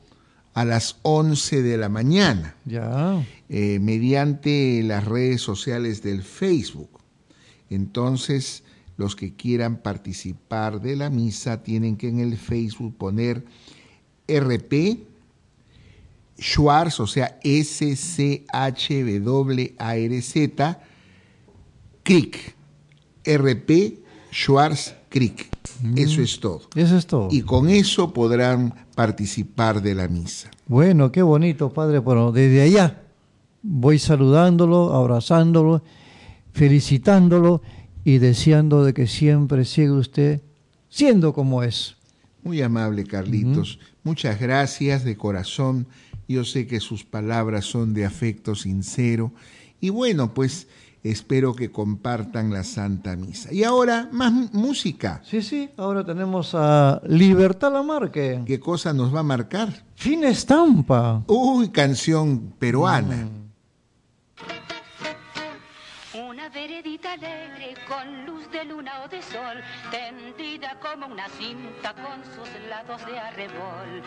a 0.54 0.64
las 0.66 0.98
11 1.02 1.62
de 1.62 1.78
la 1.78 1.90
mañana, 1.90 2.56
Ya. 2.66 3.22
eh, 3.50 3.80
mediante 3.82 4.82
las 4.84 5.04
redes 5.06 5.42
sociales 5.42 6.02
del 6.04 6.22
Facebook. 6.24 7.02
Entonces, 7.70 8.64
los 8.98 9.16
que 9.16 9.36
quieran 9.36 9.78
participar 9.78 10.82
de 10.82 10.96
la 10.96 11.10
misa 11.10 11.64
tienen 11.64 11.98
que 11.98 12.10
en 12.10 12.20
el 12.20 12.38
Facebook 12.38 12.96
poner 12.98 13.46
RP 14.28 15.00
Schwarz, 16.40 17.00
o 17.00 17.08
sea, 17.08 17.40
S-C-H-W-A-R-Z, 17.44 18.50
Crick, 22.04 22.56
RP 23.24 24.00
Schwarz 24.32 24.96
Crick. 25.10 25.48
Eso 25.96 26.22
es 26.22 26.40
todo. 26.40 26.62
Eso 26.76 26.98
es 26.98 27.08
todo. 27.08 27.30
Y 27.32 27.42
con 27.42 27.70
eso 27.70 28.14
podrán 28.14 28.74
participar 28.96 29.82
de 29.82 29.96
la 29.96 30.08
misa. 30.08 30.52
Bueno, 30.68 31.12
qué 31.12 31.22
bonito, 31.22 31.74
Padre. 31.74 32.00
Bueno, 32.00 32.32
desde 32.32 32.62
allá 32.62 33.02
voy 33.62 33.98
saludándolo, 33.98 34.94
abrazándolo, 34.94 35.82
felicitándolo 36.54 37.62
y 38.06 38.20
deseando 38.20 38.86
de 38.86 38.94
que 38.94 39.08
siempre 39.08 39.66
siga 39.66 39.94
usted 39.94 40.42
siendo 40.88 41.34
como 41.34 41.64
es. 41.64 41.98
Muy 42.44 42.62
amable, 42.62 43.04
Carlitos. 43.04 43.80
Muchas 44.04 44.40
gracias 44.40 45.04
de 45.04 45.18
corazón. 45.18 45.88
Yo 46.28 46.46
sé 46.46 46.68
que 46.68 46.80
sus 46.80 47.04
palabras 47.04 47.66
son 47.66 47.96
de 47.96 48.06
afecto 48.06 48.54
sincero. 48.56 49.32
Y 49.82 49.90
bueno, 49.90 50.34
pues 50.36 50.68
espero 51.04 51.56
que 51.56 51.72
compartan 51.72 52.54
la 52.54 52.64
Santa 52.64 53.16
Misa. 53.16 53.52
Y 53.52 53.64
ahora, 53.64 54.08
más 54.12 54.54
música. 54.54 55.22
Sí, 55.26 55.42
sí, 55.42 55.70
ahora 55.76 56.06
tenemos 56.06 56.52
a 56.54 57.02
Libertad 57.08 57.74
Lamarque. 57.74 58.44
¿Qué 58.46 58.60
cosa 58.60 58.94
nos 58.94 59.14
va 59.14 59.22
a 59.22 59.24
marcar? 59.24 59.84
Fin 59.96 60.24
estampa. 60.24 61.24
Uy, 61.28 61.70
canción 61.70 62.54
peruana. 62.60 63.28
Veredita 66.54 67.14
alegre 67.14 67.74
con 67.88 68.26
luz 68.26 68.50
de 68.52 68.64
luna 68.66 69.02
o 69.04 69.08
de 69.08 69.22
sol, 69.22 69.64
tendida 69.90 70.80
como 70.80 71.08
una 71.08 71.28
cinta 71.30 71.94
con 71.94 72.24
sus 72.24 72.50
lados 72.70 73.04
de 73.06 73.18
arrebol. 73.20 74.04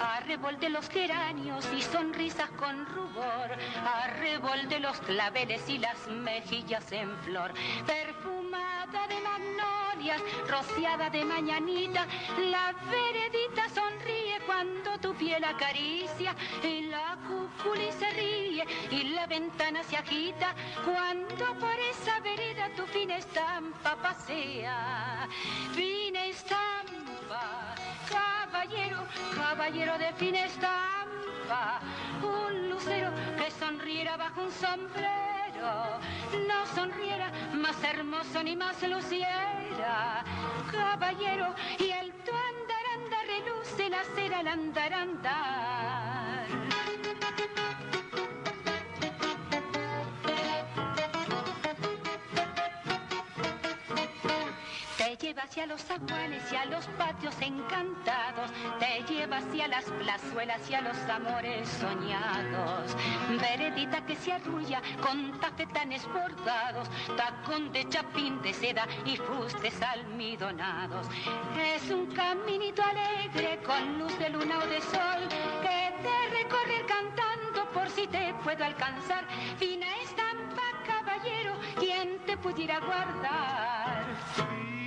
Arrebol 0.00 0.58
de 0.60 0.70
los 0.70 0.88
geranios 0.88 1.66
y 1.76 1.82
sonrisas 1.82 2.48
con 2.50 2.86
rubor, 2.86 3.50
arrebol 3.84 4.68
de 4.68 4.78
los 4.80 4.98
claveles 5.00 5.68
y 5.68 5.78
las 5.78 6.06
mejillas 6.06 6.90
en 6.92 7.16
flor, 7.18 7.52
perfumada 7.86 9.06
de 9.08 9.20
magnolias, 9.20 10.22
rociada 10.48 11.10
de 11.10 11.24
mañanita, 11.24 12.06
la 12.50 12.72
veredita 12.90 13.68
sonríe 13.68 14.40
cuando 14.46 14.98
tu 14.98 15.14
piel 15.14 15.44
acaricia, 15.44 16.34
y 16.62 16.82
la 16.82 17.18
cuculi 17.26 17.90
se 17.92 18.10
ríe 18.10 18.64
y 18.90 19.02
la 19.10 19.26
ventana 19.26 19.82
se 19.82 19.96
agita 19.96 20.54
cuando 20.84 21.54
por 21.58 21.79
esa 21.90 22.20
vereda 22.20 22.68
tu 22.76 22.86
fina 22.86 23.16
estampa 23.16 23.96
pasea. 23.96 25.28
Fina 25.72 26.26
estampa, 26.26 27.74
caballero, 28.08 29.06
caballero 29.34 29.98
de 29.98 30.12
fina 30.14 30.44
estampa, 30.44 31.80
un 32.22 32.70
lucero 32.70 33.10
que 33.38 33.50
sonriera 33.50 34.16
bajo 34.16 34.42
un 34.42 34.52
sombrero, 34.52 36.00
no 36.48 36.66
sonriera 36.74 37.30
más 37.54 37.82
hermoso 37.82 38.42
ni 38.42 38.56
más 38.56 38.82
luciera, 38.82 40.24
caballero, 40.70 41.54
y 41.78 41.90
el 41.90 42.12
tu 42.24 42.32
andaranda 42.32 43.18
reluce 43.26 43.88
la 43.88 44.04
cera 44.14 44.38
al 44.40 44.48
andar 44.48 44.92
hacia 55.42 55.66
los 55.66 55.82
zaguanes 55.82 56.42
y 56.52 56.56
a 56.56 56.64
los 56.66 56.86
patios 56.98 57.34
encantados, 57.40 58.50
te 58.78 59.02
lleva 59.12 59.38
hacia 59.38 59.68
las 59.68 59.84
plazuelas 59.84 60.70
y 60.70 60.74
a 60.74 60.80
los 60.80 60.96
amores 61.08 61.68
soñados. 61.68 62.96
Veredita 63.40 64.04
que 64.04 64.16
se 64.16 64.32
arrulla 64.32 64.82
con 65.00 65.38
tafetanes 65.40 66.06
bordados, 66.12 66.88
tacón 67.16 67.72
de 67.72 67.88
chapín 67.88 68.40
de 68.42 68.52
seda 68.52 68.86
y 69.04 69.16
fustes 69.16 69.80
almidonados. 69.82 71.06
Es 71.58 71.90
un 71.90 72.06
caminito 72.06 72.82
alegre 72.82 73.60
con 73.64 73.98
luz 73.98 74.18
de 74.18 74.30
luna 74.30 74.58
o 74.58 74.66
de 74.66 74.80
sol 74.80 75.28
que 75.62 75.94
te 76.02 76.36
recorre 76.36 76.84
cantando 76.86 77.70
por 77.72 77.88
si 77.88 78.06
te 78.06 78.34
puedo 78.44 78.64
alcanzar. 78.64 79.26
Fina 79.58 79.86
estampa, 80.02 80.62
caballero, 80.86 81.54
quien 81.78 82.18
te 82.26 82.36
pudiera 82.36 82.80
guardar. 82.80 84.79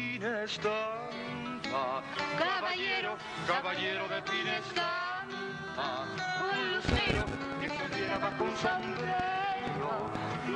Caballero, 2.37 3.17
caballero 3.45 4.07
de 4.07 4.21
fina 4.21 4.57
estampa, 4.57 6.05
un 6.39 6.75
lucero 6.75 7.25
que 7.59 7.67
sonriera 7.67 8.17
bajo 8.19 8.43
un 8.45 8.55
sombrero, 8.55 9.91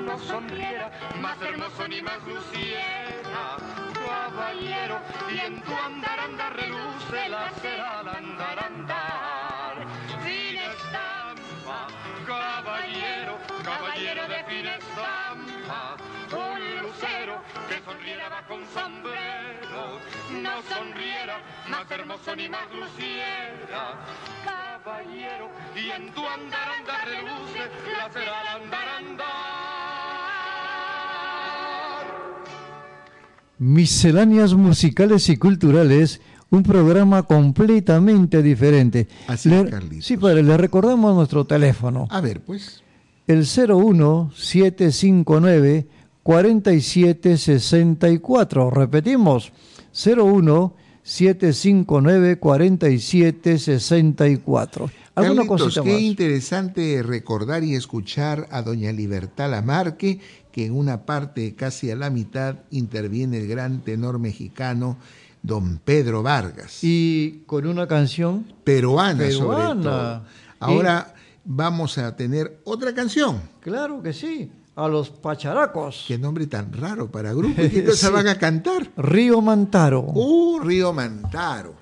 no 0.05 0.19
sonriera 0.19 0.89
más 1.19 1.41
hermoso 1.41 1.85
ni 1.89 2.01
más 2.01 2.23
luciera, 2.25 3.57
caballero, 3.93 5.01
y 5.35 5.39
en 5.39 5.61
tu 5.61 5.75
andar 5.75 6.17
andar 6.17 6.55
reluce 6.55 7.27
la 7.27 7.51
cera 7.61 7.99
al 7.99 8.07
andar 8.07 8.63
andar. 8.63 9.17
Caballero, 12.27 13.39
caballero 13.63 14.27
de 14.27 14.43
fina 14.49 14.75
estampa, 14.75 15.95
un 16.33 16.59
lucero 16.83 17.41
que 17.69 17.79
sonriera 17.85 18.27
bajo 18.27 18.55
un 18.55 18.65
sombrero, 18.67 19.99
no 20.43 20.61
sonriera 20.63 21.39
más 21.69 21.89
hermoso 21.89 22.35
ni 22.35 22.49
más 22.49 22.67
luciera, 22.73 23.95
caballero, 24.43 25.49
y 25.73 25.89
en 25.89 26.13
tu 26.13 26.27
andar 26.27 26.69
andar 26.77 27.07
reluce 27.07 27.71
la 27.97 28.09
cera 28.11 28.41
al 28.41 28.47
andar 28.61 28.87
andar. 28.99 29.27
Misceláneas 33.57 34.53
musicales 34.53 35.29
y 35.29 35.37
culturales, 35.37 36.21
un 36.49 36.63
programa 36.63 37.21
completamente 37.23 38.41
diferente. 38.41 39.07
Así 39.27 39.49
Le- 39.49 39.61
es, 39.61 39.69
Carlitos. 39.69 40.05
sí, 40.05 40.17
padre, 40.17 40.41
le 40.43 40.57
recordamos 40.57 41.13
nuestro 41.15 41.45
teléfono. 41.45 42.07
A 42.09 42.19
ver, 42.21 42.41
pues. 42.41 42.81
El 43.27 43.45
01 43.45 44.31
759 44.35 45.87
4764. 46.23 48.69
Repetimos, 48.71 49.51
01 49.93 50.73
759 51.03 52.39
4764. 52.39 54.89
¿Alguna 55.15 55.47
Carlitos, 55.47 55.79
qué 55.83 55.91
más? 55.93 56.01
interesante 56.01 57.01
recordar 57.01 57.63
y 57.63 57.73
escuchar 57.75 58.47
a 58.51 58.61
doña 58.61 58.91
Libertad 58.91 59.49
Lamarque, 59.49 60.19
que 60.51 60.65
en 60.65 60.73
una 60.73 61.05
parte 61.05 61.55
casi 61.55 61.89
a 61.91 61.95
la 61.95 62.09
mitad 62.11 62.57
interviene 62.71 63.37
el 63.39 63.47
gran 63.47 63.79
tenor 63.81 64.19
mexicano 64.19 64.97
don 65.47 65.79
Pedro 65.79 66.21
Vargas. 66.21 66.83
Y 66.83 67.43
con 67.47 67.65
una 67.65 67.87
canción 67.87 68.45
peruana, 68.63 69.31
sobre 69.31 69.57
Peruana. 69.57 69.81
todo. 69.81 70.21
Ahora 70.59 71.13
vamos 71.45 71.97
a 71.97 72.15
tener 72.15 72.59
otra 72.65 72.93
canción. 72.93 73.41
Claro 73.61 74.03
que 74.03 74.13
sí, 74.13 74.51
a 74.75 74.87
los 74.87 75.09
pacharacos. 75.09 76.05
Qué 76.07 76.17
nombre 76.17 76.45
tan 76.47 76.71
raro 76.73 77.09
para 77.09 77.33
grupo. 77.33 77.61
¿Y 77.61 77.69
Sí. 77.95 78.07
van 78.11 78.27
a 78.27 78.37
cantar? 78.37 78.91
Río 78.97 79.41
Mantaro. 79.41 80.01
Uh, 80.01 80.59
Río 80.59 80.93
Mantaro. 80.93 81.73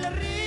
del 0.00 0.16
río. 0.16 0.41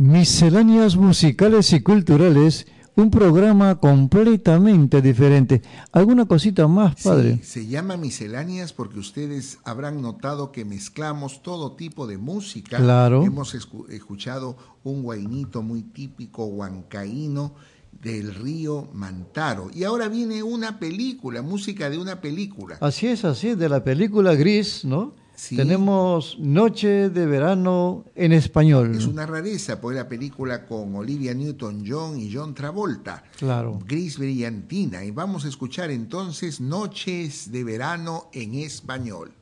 Misceláneas 0.00 0.96
musicales 0.96 1.74
y 1.74 1.82
culturales, 1.82 2.66
un 2.96 3.10
programa 3.10 3.80
completamente 3.80 5.02
diferente. 5.02 5.60
¿Alguna 5.92 6.24
cosita 6.24 6.66
más, 6.66 7.02
padre? 7.02 7.36
Sí, 7.42 7.44
se 7.44 7.66
llama 7.66 7.98
misceláneas 7.98 8.72
porque 8.72 8.98
ustedes 8.98 9.58
habrán 9.62 10.00
notado 10.00 10.52
que 10.52 10.64
mezclamos 10.64 11.42
todo 11.42 11.72
tipo 11.76 12.06
de 12.06 12.16
música. 12.16 12.78
Claro. 12.78 13.22
Hemos 13.24 13.54
escu- 13.54 13.90
escuchado 13.90 14.56
un 14.84 15.02
guainito 15.02 15.60
muy 15.62 15.82
típico 15.82 16.46
huancaíno 16.46 17.54
del 18.02 18.34
río 18.34 18.88
Mantaro. 18.94 19.68
Y 19.74 19.84
ahora 19.84 20.08
viene 20.08 20.42
una 20.42 20.78
película, 20.78 21.42
música 21.42 21.90
de 21.90 21.98
una 21.98 22.22
película. 22.22 22.78
Así 22.80 23.06
es, 23.06 23.26
así 23.26 23.48
es, 23.48 23.58
de 23.58 23.68
la 23.68 23.84
película 23.84 24.34
Gris, 24.34 24.82
¿no? 24.82 25.12
Sí. 25.40 25.56
Tenemos 25.56 26.38
Noche 26.38 27.08
de 27.08 27.24
Verano 27.24 28.04
en 28.14 28.32
español. 28.32 28.94
Es 28.94 29.06
una 29.06 29.24
rareza, 29.24 29.80
pues 29.80 29.96
la 29.96 30.06
película 30.06 30.66
con 30.66 30.94
Olivia 30.94 31.32
Newton-John 31.32 32.20
y 32.20 32.30
John 32.30 32.52
Travolta. 32.52 33.24
Claro. 33.38 33.78
Gris 33.86 34.18
Brillantina. 34.18 35.02
Y 35.02 35.12
vamos 35.12 35.46
a 35.46 35.48
escuchar 35.48 35.90
entonces 35.90 36.60
Noches 36.60 37.50
de 37.50 37.64
Verano 37.64 38.28
en 38.34 38.54
español. 38.54 39.32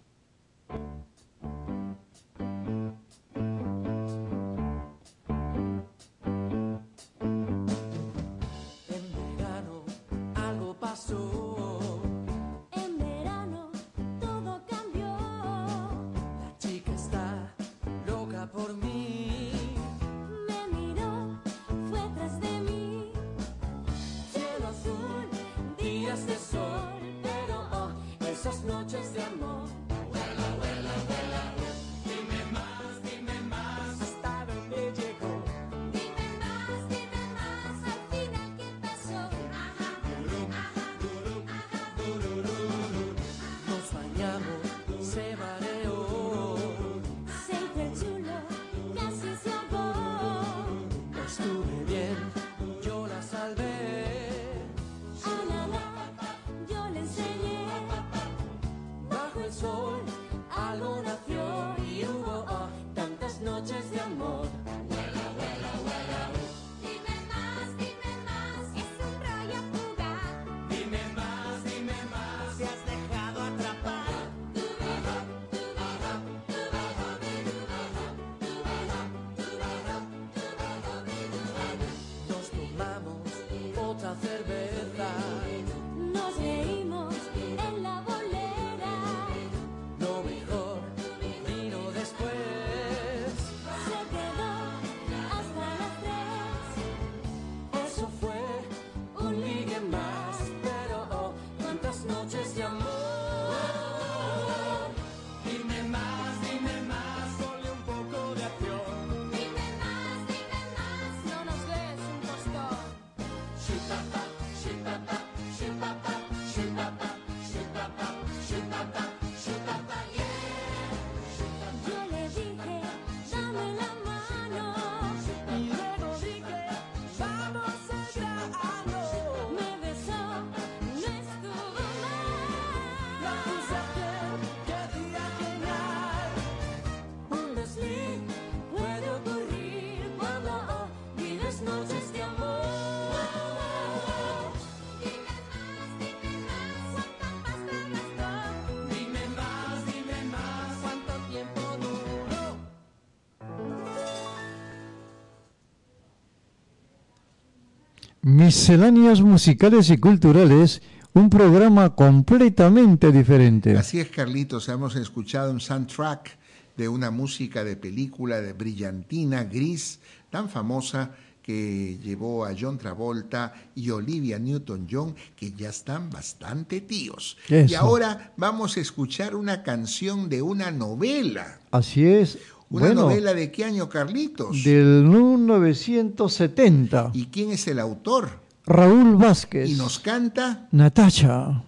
Misceláneas 158.23 159.21
musicales 159.21 159.91
y 159.91 159.99
culturales, 159.99 160.83
un 161.15 161.31
programa 161.31 161.95
completamente 161.95 163.13
diferente. 163.13 163.77
Así 163.77 164.01
es, 164.01 164.09
Carlitos, 164.09 164.69
hemos 164.69 164.97
escuchado 164.97 165.53
un 165.53 165.61
soundtrack 165.61 166.37
de 166.77 166.89
una 166.89 167.11
música 167.11 167.65
de 167.65 167.77
película 167.77 168.41
de 168.41 168.53
brillantina, 168.53 169.45
gris, 169.45 170.01
tan 170.31 170.49
famosa 170.49 171.13
que 171.43 171.99
llevó 172.03 172.45
a 172.45 172.55
John 172.59 172.77
Travolta 172.77 173.55
y 173.75 173.89
Olivia 173.89 174.39
Newton-John, 174.39 175.15
que 175.35 175.53
ya 175.53 175.71
están 175.71 176.11
bastante 176.11 176.83
tíos. 176.83 177.39
Y 177.49 177.75
ahora 177.75 178.35
vamos 178.37 178.77
a 178.77 178.81
escuchar 178.81 179.35
una 179.35 179.63
canción 179.63 180.29
de 180.29 180.43
una 180.43 180.71
novela. 180.71 181.59
Así 181.71 182.05
es. 182.05 182.39
¿Una 182.71 182.87
bueno, 182.87 183.03
novela 183.03 183.33
de 183.33 183.51
qué 183.51 183.65
año, 183.65 183.89
Carlitos? 183.89 184.63
del 184.63 185.05
1970. 185.05 187.13
¿Y 187.15 187.27
quién 187.27 187.51
es 187.51 187.67
el 187.67 187.79
autor? 187.79 188.41
Raúl 188.67 189.17
Vázquez. 189.17 189.71
Y 189.71 189.75
nos 189.75 189.99
canta 189.99 190.69
Natacha. 190.73 191.65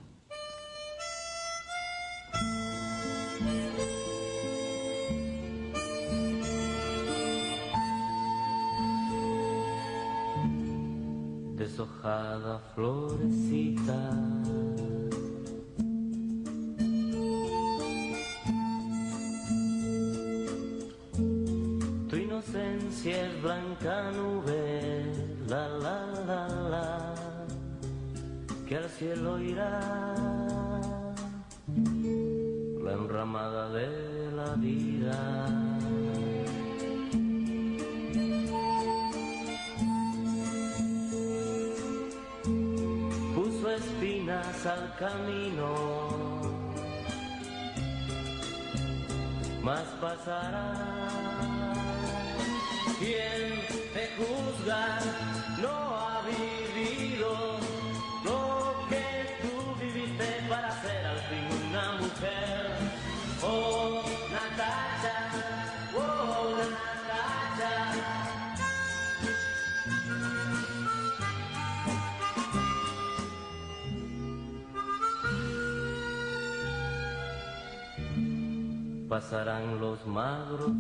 Pasarán 79.21 79.79
los 79.79 80.07
magros 80.07 80.73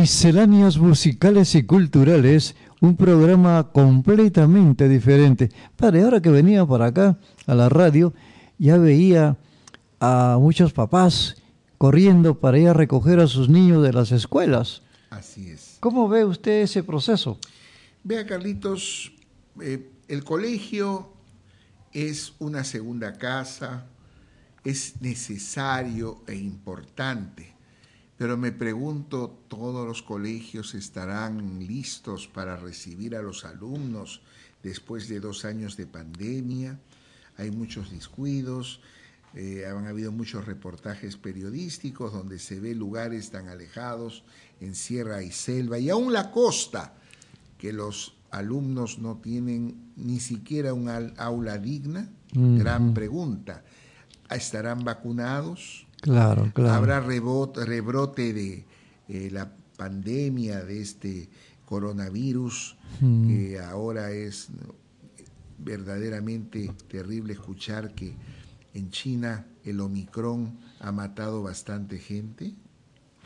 Misceláneas 0.00 0.78
musicales 0.78 1.54
y 1.54 1.64
culturales, 1.64 2.56
un 2.80 2.96
programa 2.96 3.70
completamente 3.70 4.88
diferente. 4.88 5.50
Padre, 5.76 6.04
ahora 6.04 6.22
que 6.22 6.30
venía 6.30 6.64
por 6.64 6.80
acá 6.80 7.18
a 7.46 7.54
la 7.54 7.68
radio, 7.68 8.14
ya 8.56 8.78
veía 8.78 9.36
a 10.00 10.38
muchos 10.40 10.72
papás 10.72 11.36
corriendo 11.76 12.40
para 12.40 12.58
ir 12.58 12.68
a 12.68 12.72
recoger 12.72 13.20
a 13.20 13.26
sus 13.26 13.50
niños 13.50 13.82
de 13.82 13.92
las 13.92 14.10
escuelas. 14.10 14.80
Así 15.10 15.50
es. 15.50 15.76
¿Cómo 15.80 16.08
ve 16.08 16.24
usted 16.24 16.62
ese 16.62 16.82
proceso? 16.82 17.38
Vea, 18.02 18.24
Carlitos, 18.24 19.12
eh, 19.60 19.90
el 20.08 20.24
colegio 20.24 21.12
es 21.92 22.32
una 22.38 22.64
segunda 22.64 23.18
casa, 23.18 23.84
es 24.64 24.94
necesario 25.02 26.22
e 26.26 26.36
importante, 26.36 27.54
pero 28.20 28.36
me 28.36 28.52
pregunto, 28.52 29.34
¿todos 29.48 29.86
los 29.88 30.02
colegios 30.02 30.74
estarán 30.74 31.66
listos 31.66 32.28
para 32.28 32.54
recibir 32.54 33.16
a 33.16 33.22
los 33.22 33.46
alumnos 33.46 34.20
después 34.62 35.08
de 35.08 35.20
dos 35.20 35.46
años 35.46 35.78
de 35.78 35.86
pandemia? 35.86 36.78
Hay 37.38 37.50
muchos 37.50 37.90
descuidos, 37.90 38.82
eh, 39.32 39.64
han 39.64 39.86
habido 39.86 40.12
muchos 40.12 40.44
reportajes 40.44 41.16
periodísticos 41.16 42.12
donde 42.12 42.38
se 42.38 42.60
ve 42.60 42.74
lugares 42.74 43.30
tan 43.30 43.48
alejados 43.48 44.22
en 44.60 44.74
sierra 44.74 45.22
y 45.22 45.32
selva 45.32 45.78
y 45.78 45.88
aún 45.88 46.12
la 46.12 46.30
costa, 46.30 46.92
que 47.56 47.72
los 47.72 48.18
alumnos 48.30 48.98
no 48.98 49.16
tienen 49.16 49.94
ni 49.96 50.20
siquiera 50.20 50.74
un 50.74 50.90
aula 51.16 51.56
digna. 51.56 52.10
Gran 52.34 52.92
pregunta. 52.92 53.64
¿Estarán 54.28 54.84
vacunados? 54.84 55.86
Claro, 56.00 56.50
claro. 56.54 56.72
¿Habrá 56.74 57.04
rebot- 57.06 57.56
rebrote 57.64 58.32
de 58.32 58.64
eh, 59.08 59.28
la 59.30 59.50
pandemia 59.76 60.64
de 60.64 60.80
este 60.80 61.28
coronavirus 61.64 62.76
Mm. 63.00 63.28
que 63.28 63.60
ahora 63.60 64.10
es 64.10 64.48
verdaderamente 65.58 66.72
terrible 66.88 67.32
escuchar 67.34 67.94
que 67.94 68.14
en 68.74 68.90
China 68.90 69.46
el 69.64 69.80
Omicron 69.80 70.58
ha 70.80 70.92
matado 70.92 71.42
bastante 71.42 71.98
gente? 71.98 72.52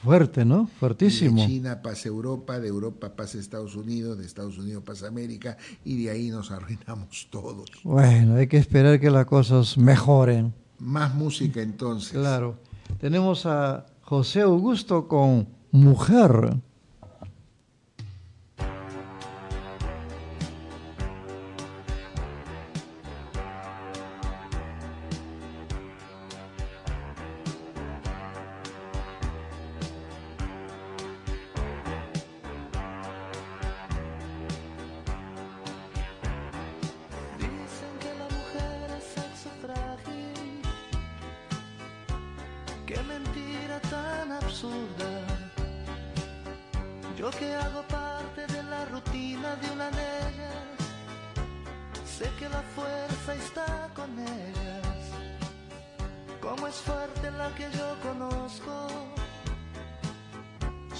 Fuerte, 0.02 0.44
¿no? 0.44 0.66
Fuertísimo. 0.66 1.40
De 1.40 1.46
China 1.48 1.80
pasa 1.80 2.08
Europa, 2.08 2.60
de 2.60 2.68
Europa 2.68 3.14
pasa 3.16 3.38
Estados 3.38 3.74
Unidos, 3.74 4.18
de 4.18 4.26
Estados 4.26 4.58
Unidos 4.58 4.82
pasa 4.84 5.06
América 5.08 5.56
y 5.84 6.02
de 6.04 6.10
ahí 6.10 6.28
nos 6.28 6.50
arruinamos 6.50 7.28
todos. 7.30 7.70
Bueno, 7.84 8.34
hay 8.36 8.46
que 8.46 8.58
esperar 8.58 9.00
que 9.00 9.10
las 9.10 9.24
cosas 9.26 9.78
mejoren. 9.78 10.52
Más 10.84 11.14
música 11.14 11.62
entonces. 11.62 12.12
Claro. 12.12 12.56
Tenemos 13.00 13.46
a 13.46 13.86
José 14.02 14.42
Augusto 14.42 15.08
con 15.08 15.48
Mujer. 15.70 16.58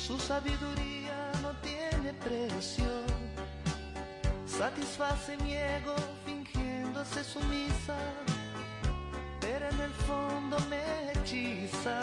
Su 0.06 0.18
sabiduría 0.18 1.32
no 1.40 1.50
tiene 1.62 2.12
precio 2.12 3.04
satisface 4.58 5.36
mi 5.38 5.54
ego 5.54 5.94
fingiéndose 6.24 7.24
sumisa, 7.24 7.96
pero 9.40 9.68
en 9.68 9.80
el 9.80 9.94
fondo 10.06 10.56
me 10.70 11.10
hechiza. 11.10 12.00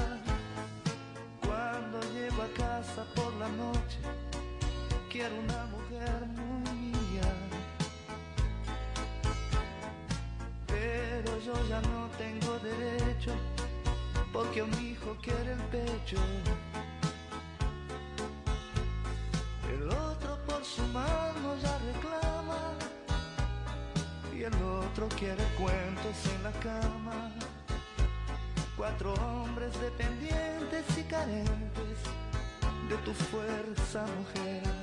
Cuando 1.46 2.00
llego 2.14 2.42
a 2.44 2.52
casa 2.54 3.06
por 3.16 3.34
la 3.36 3.48
noche, 3.50 4.00
quiero 5.10 5.36
una 5.40 5.66
mujer 5.76 6.26
muy 6.38 6.72
mía. 6.74 7.32
Pero 10.68 11.40
yo 11.40 11.54
ya 11.70 11.82
no 11.82 12.10
tengo 12.18 12.60
derecho, 12.60 13.34
porque 14.34 14.62
un 14.62 14.74
hijo 14.86 15.16
quiere 15.22 15.54
el 15.54 15.64
pecho. 15.76 16.18
Quiere 25.22 25.44
cuentos 25.56 26.18
en 26.36 26.44
la 26.44 26.52
cama. 26.64 27.32
Cuatro 28.76 29.14
hombres 29.14 29.72
dependientes 29.80 30.98
y 30.98 31.04
carentes 31.04 32.00
de 32.90 32.98
tu 33.06 33.14
fuerza, 33.14 34.04
mujer. 34.18 34.81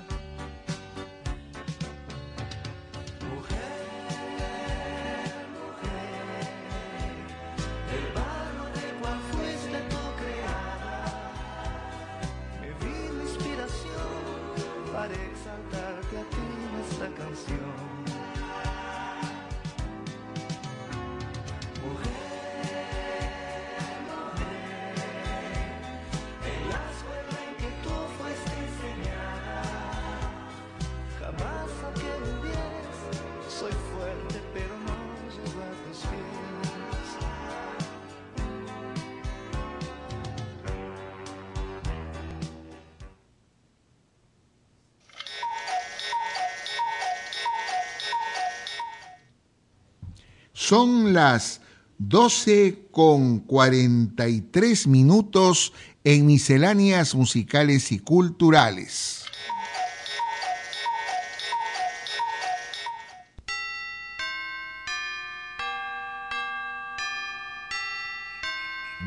Son 50.68 51.14
las 51.14 51.62
12 51.96 52.88
con 52.90 53.38
43 53.38 54.86
minutos 54.86 55.72
en 56.04 56.26
misceláneas 56.26 57.14
musicales 57.14 57.90
y 57.90 58.00
culturales. 58.00 59.24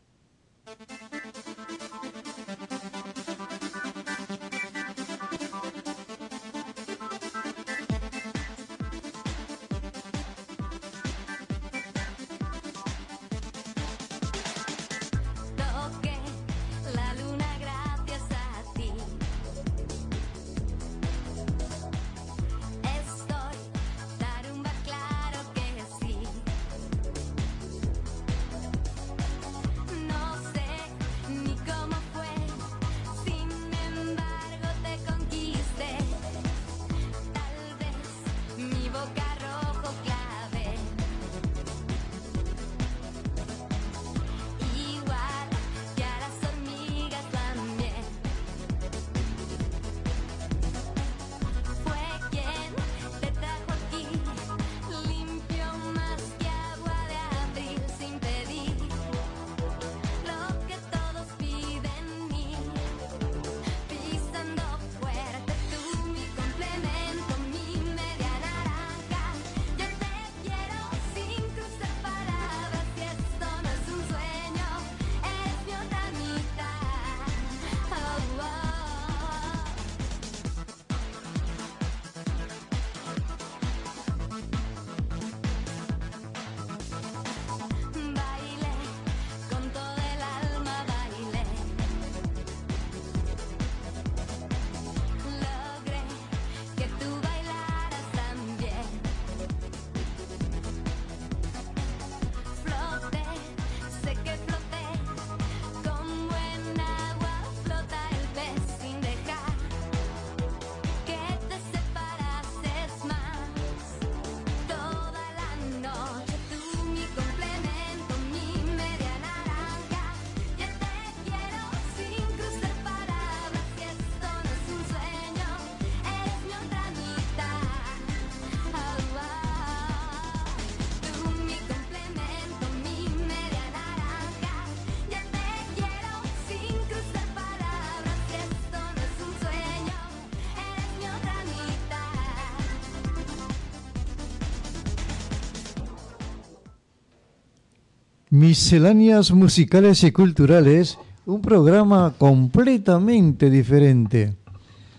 Misceláneas 148.47 149.31
Musicales 149.31 150.05
y 150.05 150.13
Culturales, 150.13 150.99
un 151.25 151.41
programa 151.41 152.15
completamente 152.19 153.49
diferente. 153.49 154.37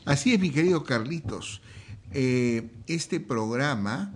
Así 0.04 0.34
es, 0.34 0.40
mi 0.40 0.50
querido 0.50 0.84
Carlitos. 0.84 1.62
Eh, 2.12 2.72
este 2.88 3.20
programa 3.20 4.12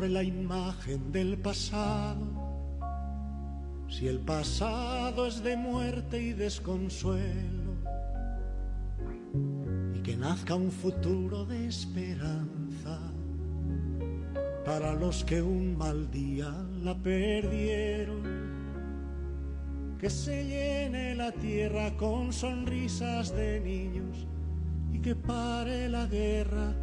La 0.09 0.23
imagen 0.23 1.13
del 1.13 1.39
pasado. 1.39 2.47
Si 3.89 4.09
el 4.09 4.21
pasado 4.21 5.27
es 5.27 5.43
de 5.43 5.57
muerte 5.57 6.21
y 6.21 6.33
desconsuelo, 6.33 7.77
y 9.95 10.01
que 10.01 10.17
nazca 10.17 10.55
un 10.55 10.71
futuro 10.71 11.45
de 11.45 11.67
esperanza 11.67 12.99
para 14.65 14.95
los 14.95 15.25
que 15.25 15.41
un 15.41 15.79
mal 15.79 16.11
día 16.11 16.53
la 16.83 16.95
perdieron. 16.95 18.47
Que 19.99 20.11
se 20.11 20.45
llene 20.45 21.15
la 21.15 21.33
tierra 21.33 21.97
con 21.97 22.33
sonrisas 22.33 23.35
de 23.35 23.61
niños 23.61 24.27
y 24.93 24.99
que 25.01 25.15
pare 25.15 25.89
la 25.89 26.07
guerra 26.07 26.75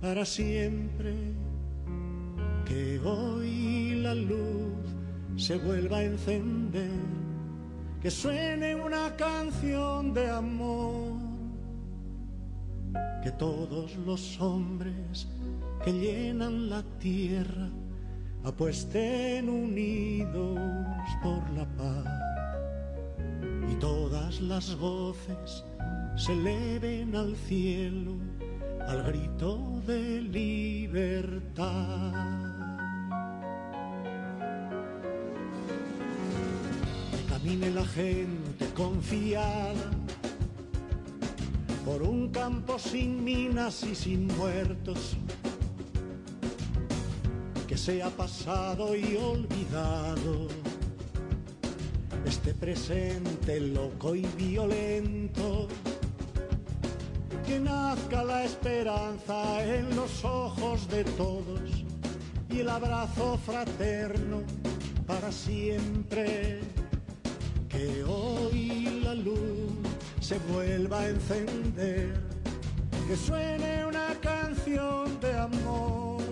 para 0.00 0.24
siempre 0.24 1.14
que 2.64 3.00
hoy 3.00 3.94
la 4.02 4.14
luz 4.14 4.82
se 5.36 5.56
vuelva 5.58 5.98
a 5.98 6.04
encender, 6.04 6.90
que 8.00 8.10
suene 8.10 8.74
una 8.74 9.14
canción 9.16 10.12
de 10.12 10.28
amor, 10.28 11.12
que 13.22 13.30
todos 13.32 13.96
los 13.96 14.40
hombres 14.40 15.28
que 15.84 15.92
llenan 15.92 16.68
la 16.68 16.82
tierra 16.98 17.70
apuesten 18.44 19.48
unidos 19.48 20.58
por 21.22 21.48
la 21.50 21.66
paz 21.76 22.06
y 23.70 23.74
todas 23.76 24.40
las 24.40 24.76
voces 24.76 25.64
se 26.16 26.32
eleven 26.32 27.14
al 27.14 27.36
cielo 27.36 28.16
al 28.86 29.02
grito 29.04 29.80
de 29.86 30.20
libertad. 30.22 31.62
Camine 37.42 37.70
la 37.70 37.84
gente 37.84 38.66
confiada 38.74 39.90
por 41.84 42.02
un 42.02 42.28
campo 42.28 42.78
sin 42.78 43.24
minas 43.24 43.82
y 43.82 43.96
sin 43.96 44.28
muertos, 44.36 45.16
que 47.66 47.76
sea 47.76 48.10
pasado 48.10 48.94
y 48.94 49.16
olvidado. 49.16 50.48
Este 52.24 52.54
presente 52.54 53.60
loco 53.60 54.14
y 54.14 54.24
violento, 54.38 55.66
que 57.44 57.58
nazca 57.58 58.22
la 58.22 58.44
esperanza 58.44 59.64
en 59.64 59.96
los 59.96 60.24
ojos 60.24 60.88
de 60.88 61.02
todos 61.04 61.60
y 62.50 62.60
el 62.60 62.68
abrazo 62.68 63.36
fraterno 63.44 64.42
para 65.06 65.32
siempre, 65.32 66.60
que 67.72 68.04
hoy 68.04 69.00
la 69.02 69.14
luz 69.14 69.72
se 70.20 70.38
vuelva 70.52 71.00
a 71.00 71.08
encender, 71.08 72.12
que 73.08 73.16
suene 73.16 73.86
una 73.86 74.14
canción 74.20 75.18
de 75.20 75.32
amor, 75.38 76.22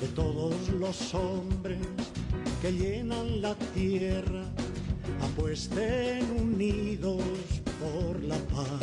que 0.00 0.06
todos 0.08 0.68
los 0.70 1.14
hombres 1.14 1.78
que 2.62 2.72
llenan 2.72 3.42
la 3.42 3.54
tierra 3.74 4.44
apuesten 5.20 6.24
unidos 6.40 7.22
por 7.78 8.22
la 8.24 8.38
paz 8.54 8.80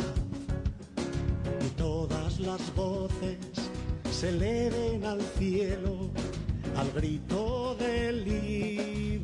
y 1.66 1.68
todas 1.70 2.38
las 2.38 2.74
voces 2.76 3.38
se 4.12 4.28
eleven 4.28 5.04
al 5.04 5.20
cielo 5.36 6.10
al 6.76 6.90
grito 6.92 7.74
de 7.78 8.12
libertad. 8.12 9.22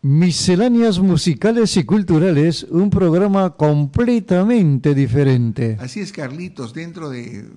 Misceláneas 0.00 1.00
musicales 1.00 1.76
y 1.76 1.84
culturales, 1.84 2.64
un 2.70 2.88
programa 2.88 3.56
completamente 3.56 4.94
diferente. 4.94 5.76
Así 5.80 6.00
es, 6.00 6.12
Carlitos, 6.12 6.72
dentro 6.72 7.10
de 7.10 7.48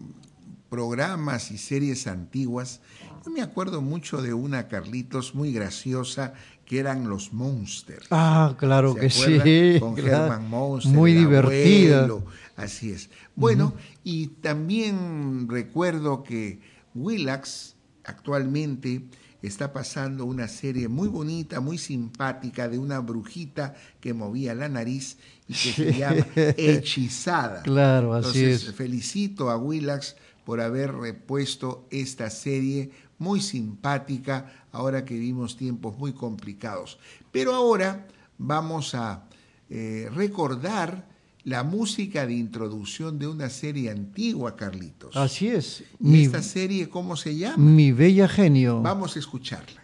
programas 0.70 1.52
y 1.52 1.60
series 1.60 2.08
antiguas, 2.08 2.82
yo 3.24 3.32
me 3.32 3.42
acuerdo 3.42 3.82
mucho 3.82 4.24
de 4.24 4.34
una, 4.34 4.68
Carlitos, 4.68 5.36
muy 5.36 5.54
graciosa, 5.54 6.34
que 6.66 6.80
eran 6.80 7.08
los 7.08 7.32
Monsters. 7.32 8.08
Ah, 8.10 8.56
claro 8.58 8.94
¿Se 8.94 9.00
que 9.02 9.10
sí. 9.12 9.78
Con 9.80 9.94
claro. 9.94 10.24
Herman 10.34 10.50
Monster. 10.50 10.92
Muy 10.92 11.14
divertida. 11.14 12.06
abuelo, 12.06 12.26
así 12.56 12.92
es. 12.92 13.12
Bueno, 13.36 13.76
y 14.04 14.28
también 14.28 15.48
recuerdo 15.48 16.24
que 16.24 16.60
Willax 16.96 17.76
actualmente 18.04 19.04
está 19.42 19.74
pasando 19.74 20.26
una 20.26 20.48
serie 20.48 20.88
muy 20.88 21.08
bonita, 21.08 21.60
muy 21.60 21.78
simpática 21.78 22.70
de 22.70 22.78
una 22.78 23.00
brujita 23.00 23.74
que 24.00 24.14
movía 24.14 24.54
la 24.54 24.70
nariz 24.70 25.18
y 25.48 25.54
que 25.54 25.74
se 25.74 25.94
llama 25.94 26.26
Hechizada. 26.36 27.64
Claro, 27.64 28.14
así 28.14 28.40
Entonces, 28.44 28.70
es. 28.70 28.76
felicito 28.76 29.50
a 29.50 29.58
Willax 29.58 30.16
por 30.46 30.62
haber 30.62 30.94
repuesto 30.94 31.88
esta 31.90 32.30
serie 32.30 32.92
muy 33.18 33.42
simpática 33.42 34.52
ahora 34.72 35.06
que 35.06 35.14
vivimos 35.14 35.58
tiempos 35.58 35.98
muy 35.98 36.14
complicados. 36.14 37.00
Pero 37.32 37.54
ahora 37.54 38.08
vamos 38.38 38.96
a 38.96 39.26
eh, 39.70 40.10
recordar 40.14 41.11
la 41.44 41.64
música 41.64 42.26
de 42.28 42.34
introducción 42.34 43.18
de 43.20 43.28
una 43.28 43.50
serie 43.50 43.90
antigua, 43.90 44.56
Carlitos. 44.56 45.16
Así 45.16 45.48
es. 45.48 45.84
¿Y 46.00 46.08
Mi, 46.08 46.24
esta 46.24 46.42
serie 46.44 46.90
cómo 46.90 47.16
se 47.18 47.36
llama? 47.36 47.58
mi 47.58 47.92
bella 47.92 48.28
genio. 48.28 48.82
Vamos 48.82 49.16
a 49.16 49.20
escucharla. 49.20 49.81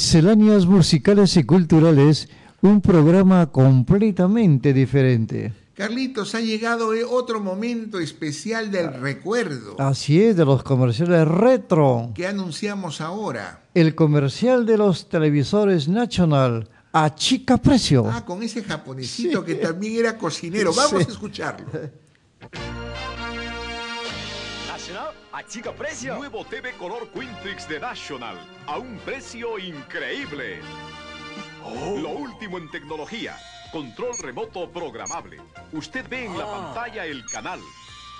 Misceláneas 0.00 0.66
musicales 0.66 1.38
y 1.38 1.44
culturales, 1.44 2.28
un 2.60 2.82
programa 2.82 3.46
completamente 3.46 4.74
diferente. 4.74 5.54
Carlitos, 5.72 6.34
ha 6.34 6.40
llegado 6.42 6.90
otro 7.08 7.40
momento 7.40 7.98
especial 7.98 8.70
del 8.70 8.92
recuerdo 8.92 9.80
Así 9.80 10.20
es, 10.22 10.36
de 10.36 10.44
los 10.44 10.62
comerciales 10.62 11.26
retro. 11.26 12.10
que 12.14 12.26
anunciamos 12.26 13.00
ahora. 13.00 13.62
El 13.72 13.94
comercial 13.94 14.66
de 14.66 14.76
los 14.76 15.08
televisores 15.08 15.88
National 15.88 16.68
a 16.92 17.14
chica 17.14 17.56
precio. 17.56 18.04
Ah, 18.06 18.22
con 18.26 18.42
ese 18.42 18.62
japonesito 18.62 19.42
que 19.46 19.54
también 19.54 19.96
era 19.96 20.18
cocinero. 20.18 20.74
Vamos 20.74 20.90
Sí. 21.04 21.08
a 21.08 21.12
escucharlo. 21.12 21.66
A 25.36 25.42
chica 25.46 25.70
precio. 25.70 26.16
Nuevo 26.16 26.46
TV 26.46 26.72
color 26.78 27.10
Quintrix 27.10 27.68
de 27.68 27.78
National 27.78 28.38
a 28.66 28.78
un 28.78 28.96
precio 29.00 29.58
increíble. 29.58 30.60
Lo 32.00 32.08
último 32.08 32.56
en 32.56 32.70
tecnología. 32.70 33.36
Control 33.70 34.16
remoto 34.18 34.70
programable. 34.70 35.38
Usted 35.72 36.08
ve 36.08 36.24
en 36.24 36.38
la 36.38 36.46
pantalla 36.46 37.04
el 37.04 37.26
canal, 37.26 37.60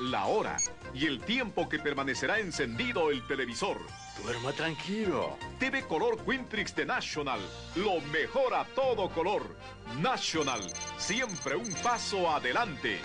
la 0.01 0.27
hora 0.27 0.59
y 0.93 1.07
el 1.07 1.21
tiempo 1.23 1.71
que 1.71 1.79
permanecerá 1.79 2.39
encendido 2.39 3.11
el 3.11 3.27
televisor. 3.27 3.79
Duerma 4.23 4.53
tranquilo. 4.53 5.39
TV 5.59 5.87
color 5.87 6.23
Quintrix 6.23 6.77
de 6.77 6.85
National. 6.85 7.41
Lo 7.77 7.99
mejor 8.13 8.53
a 8.53 8.67
todo 8.67 9.09
color. 9.09 9.57
National. 10.03 10.61
Siempre 10.99 11.57
un 11.57 11.73
paso 11.83 12.31
adelante. 12.31 13.01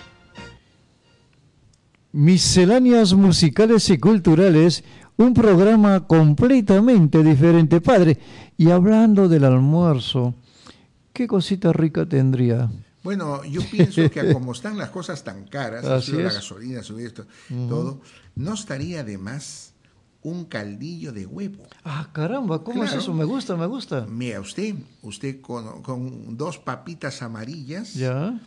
Misceláneas 2.12 3.14
musicales 3.14 3.88
y 3.90 3.98
culturales, 3.98 4.84
un 5.16 5.32
programa 5.34 6.06
completamente 6.06 7.22
diferente, 7.22 7.80
padre. 7.80 8.18
Y 8.56 8.70
hablando 8.70 9.28
del 9.28 9.44
almuerzo, 9.44 10.34
¿qué 11.12 11.26
cosita 11.26 11.72
rica 11.72 12.06
tendría? 12.06 12.70
Bueno, 13.02 13.42
yo 13.44 13.62
pienso 13.68 14.08
que 14.10 14.32
como 14.32 14.52
están 14.52 14.78
las 14.78 14.90
cosas 14.90 15.24
tan 15.24 15.44
caras, 15.46 15.84
Así 15.84 16.12
la 16.12 16.32
gasolina, 16.32 16.82
subir 16.82 17.06
esto, 17.06 17.26
todo, 17.68 18.00
no 18.36 18.54
estaría 18.54 19.02
de 19.02 19.18
más 19.18 19.72
un 20.22 20.44
caldillo 20.44 21.12
de 21.12 21.26
huevo. 21.26 21.64
Ah, 21.84 22.08
caramba, 22.12 22.62
¿cómo 22.62 22.84
es 22.84 22.92
eso? 22.92 23.12
Me 23.12 23.24
gusta, 23.24 23.56
me 23.56 23.66
gusta. 23.66 24.06
Mira, 24.08 24.40
usted, 24.40 24.74
usted 25.02 25.40
con, 25.40 25.82
con 25.82 26.36
dos 26.36 26.58
papitas 26.58 27.22
amarillas, 27.22 27.94
Ya. 27.94 28.38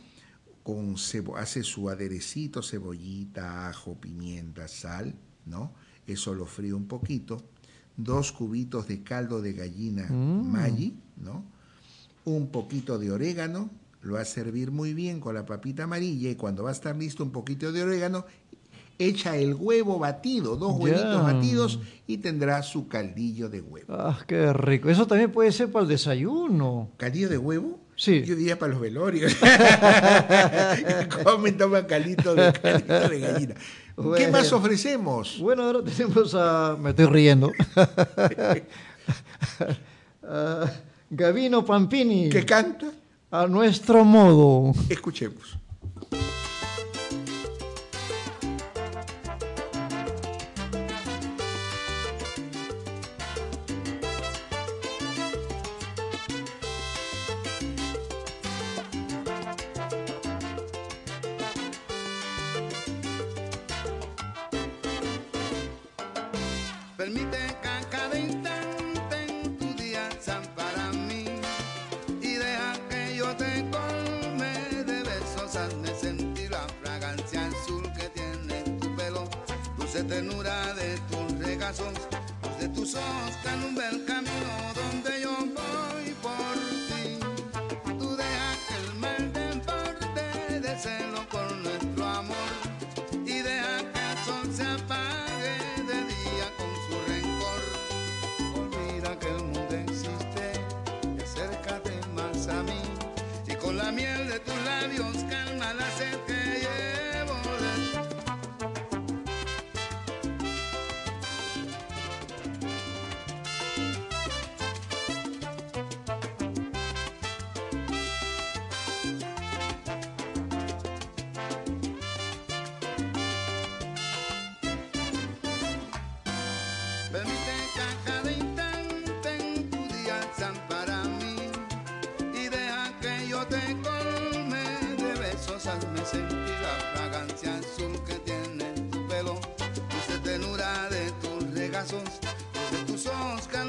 Con 0.66 0.96
cebo- 0.98 1.38
hace 1.38 1.62
su 1.62 1.90
aderecito, 1.92 2.64
cebollita, 2.64 3.70
ajo, 3.70 3.94
pimienta, 4.02 4.68
sal, 4.68 5.14
¿no? 5.46 5.72
Eso 6.08 6.34
lo 6.34 6.48
fríe 6.48 6.74
un 6.74 6.88
poquito. 6.88 7.44
Dos 7.96 8.32
cubitos 8.32 8.88
de 8.88 9.04
caldo 9.04 9.44
de 9.44 9.54
gallina 9.54 10.08
Mm. 10.10 10.52
Maggi, 10.52 10.96
¿no? 11.18 11.46
Un 12.26 12.48
poquito 12.48 12.98
de 12.98 13.12
orégano, 13.12 13.70
lo 14.02 14.14
va 14.16 14.22
a 14.22 14.26
servir 14.26 14.72
muy 14.72 14.96
bien 14.96 15.20
con 15.20 15.36
la 15.36 15.46
papita 15.46 15.84
amarilla 15.84 16.32
y 16.32 16.36
cuando 16.36 16.64
va 16.64 16.70
a 16.70 16.74
estar 16.74 16.96
listo 16.98 17.24
un 17.24 17.30
poquito 17.32 17.72
de 17.72 17.84
orégano 17.84 18.26
echa 18.98 19.38
el 19.38 19.54
huevo 19.54 20.00
batido, 20.00 20.56
dos 20.56 20.74
huevitos 20.80 21.22
batidos 21.24 21.80
y 22.08 22.18
tendrá 22.18 22.64
su 22.64 22.88
caldillo 22.88 23.50
de 23.50 23.62
huevo. 23.62 23.94
Ah, 23.94 24.18
qué 24.28 24.52
rico. 24.52 24.90
Eso 24.90 25.06
también 25.06 25.32
puede 25.32 25.52
ser 25.52 25.72
para 25.72 25.84
el 25.84 25.90
desayuno. 25.90 26.90
¿Caldillo 26.98 27.30
de 27.30 27.38
huevo? 27.38 27.80
Sí. 27.96 28.24
Yo 28.24 28.36
diría 28.36 28.60
para 28.60 28.74
los 28.74 28.82
velorios. 28.82 29.36
Comen, 31.24 31.58
toman 31.58 31.86
caldito 31.86 32.36
de, 32.36 32.52
caldito 32.54 33.10
de 33.10 33.20
gallina. 33.20 33.56
¿Qué 34.18 34.28
más 34.28 34.52
ofrecemos? 34.52 35.40
Bueno, 35.40 35.64
ahora 35.64 35.82
tenemos 35.84 36.36
a... 36.36 36.76
Me 36.80 36.90
estoy 36.90 37.06
riendo. 37.06 37.52
Gavino 41.10 41.64
Pampini. 41.64 42.30
¿Qué 42.30 42.46
canta? 42.46 42.92
A 43.32 43.48
nuestro 43.48 44.04
modo. 44.04 44.74
Escuchemos. 44.90 45.58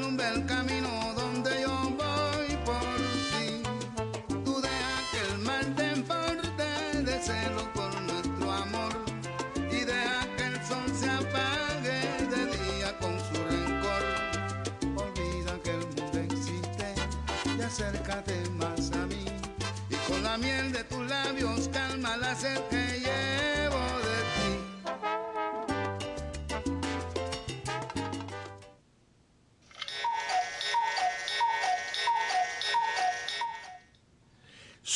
Alumbra 0.07 0.29
el 0.29 0.45
camino 0.45 0.89
donde 1.15 1.61
yo 1.61 1.75
voy 1.97 2.55
por 2.65 2.81
ti. 3.31 3.61
Tú 4.45 4.61
deja 4.61 5.01
que 5.11 5.33
el 5.33 5.39
mal 5.39 5.75
te 5.75 5.93
importe 5.97 7.01
de 7.03 7.21
celo 7.21 7.73
por 7.73 8.01
nuestro 8.01 8.51
amor 8.51 8.93
y 9.69 9.79
deja 9.83 10.25
que 10.37 10.45
el 10.45 10.55
sol 10.65 10.89
se 10.97 11.09
apague 11.09 11.99
de 12.29 12.45
día 12.57 12.97
con 12.99 13.19
su 13.19 13.35
rencor. 13.49 14.03
Olvida 14.95 15.59
que 15.63 15.71
el 15.71 15.85
mundo 15.87 16.19
existe 16.33 16.95
y 17.57 17.61
acércate 17.61 18.49
más 18.51 18.91
a 18.91 19.05
mí. 19.07 19.25
Y 19.89 19.95
con 20.09 20.23
la 20.23 20.37
miel 20.37 20.71
de 20.71 20.83
tus 20.85 21.05
labios 21.07 21.69
calma 21.73 22.15
la 22.17 22.33
sed 22.35 22.76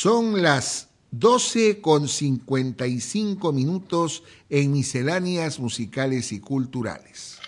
Son 0.02 0.42
las 0.42 0.88
12 1.12 1.80
con 1.80 2.08
55 2.08 3.52
minutos 3.52 4.24
en 4.50 4.72
misceláneas 4.72 5.60
musicales 5.60 6.32
y 6.32 6.40
culturales. 6.40 7.38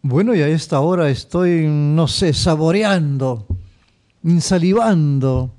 Bueno, 0.00 0.32
y 0.36 0.42
a 0.42 0.46
esta 0.46 0.78
hora 0.78 1.10
estoy, 1.10 1.66
no 1.66 2.06
sé, 2.06 2.34
saboreando, 2.34 3.48
insalivando 4.22 5.52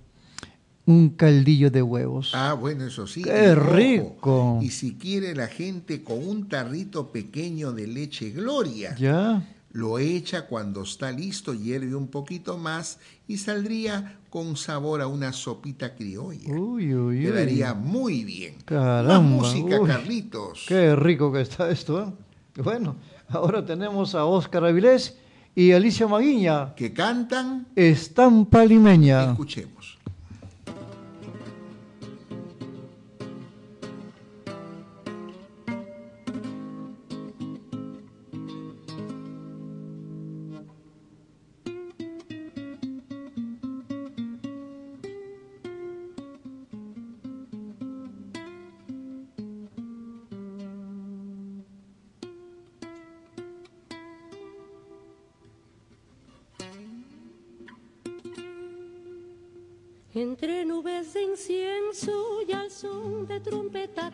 un 0.86 1.10
caldillo 1.10 1.70
de 1.72 1.82
huevos. 1.82 2.32
Ah, 2.34 2.54
bueno, 2.54 2.86
eso 2.86 3.06
sí. 3.06 3.22
¡Qué 3.22 3.54
rico! 3.54 4.60
Y 4.62 4.70
si 4.70 4.94
quiere 4.94 5.36
la 5.36 5.48
gente 5.48 6.06
con 6.06 6.26
un 6.26 6.48
tarrito 6.48 7.12
pequeño 7.12 7.74
de 7.74 7.88
leche 7.88 8.30
Gloria, 8.30 8.96
¿Ya? 8.96 9.46
Lo 9.74 10.00
echa 10.00 10.48
cuando 10.48 10.84
está 10.84 11.12
listo, 11.12 11.54
hierve 11.54 11.96
un 11.96 12.08
poquito 12.08 12.58
más 12.58 13.00
y 13.28 13.38
saldría 13.38 14.20
con 14.30 14.58
sabor 14.58 15.02
a 15.02 15.08
una 15.08 15.34
sopita 15.34 15.96
criolla. 15.96 16.54
Uy, 16.54 16.94
uy, 16.94 16.96
uy. 16.96 17.22
Quedaría 17.22 17.74
muy 17.74 18.24
bien. 18.24 18.56
Caramba. 18.66 19.20
Más 19.20 19.24
música, 19.24 19.80
uy. 19.80 19.88
Carlitos. 19.88 20.66
Qué 20.68 20.96
rico 20.96 21.32
que 21.32 21.42
está 21.42 21.70
esto. 21.70 22.02
¿eh? 22.02 22.62
Bueno, 22.62 22.96
ahora 23.30 23.66
tenemos 23.66 24.16
a 24.16 24.26
Óscar 24.26 24.66
Avilés 24.66 25.18
y 25.56 25.72
Alicia 25.72 26.08
Maguiña. 26.08 26.76
Que 26.76 26.94
cantan 26.94 27.68
Estampa 27.76 28.66
limeña. 28.66 29.32
Escuchemos. 29.32 29.81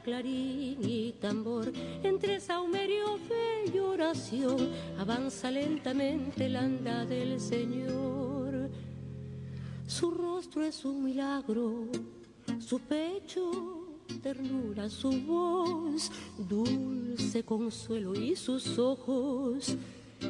Clarín 0.08 0.80
y 0.88 1.12
tambor, 1.20 1.70
entre 2.02 2.40
saumerio, 2.40 3.18
fe 3.28 3.70
y 3.74 3.78
oración, 3.78 4.70
avanza 4.98 5.52
lentamente 5.52 6.48
la 6.48 6.62
anda 6.62 7.06
del 7.06 7.42
Señor. 7.42 8.70
Su 9.86 10.12
rostro 10.12 10.64
es 10.64 10.86
un 10.86 11.04
milagro, 11.04 11.90
su 12.58 12.80
pecho 12.80 13.98
ternura, 14.24 14.90
su 14.90 15.12
voz 15.12 16.10
dulce 16.38 17.44
consuelo 17.44 18.16
y 18.16 18.34
sus 18.38 18.80
ojos 18.80 19.76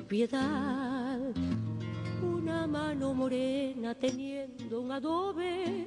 piedad. 0.08 1.20
Una 2.24 2.66
mano 2.66 3.14
morena 3.14 3.94
teniendo 3.94 4.82
un 4.82 4.92
adobe, 4.92 5.86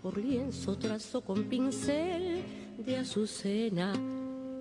por 0.00 0.16
lienzo 0.16 0.78
trazó 0.78 1.22
con 1.22 1.42
pincel 1.42 2.61
de 2.78 2.96
azucena 2.96 3.92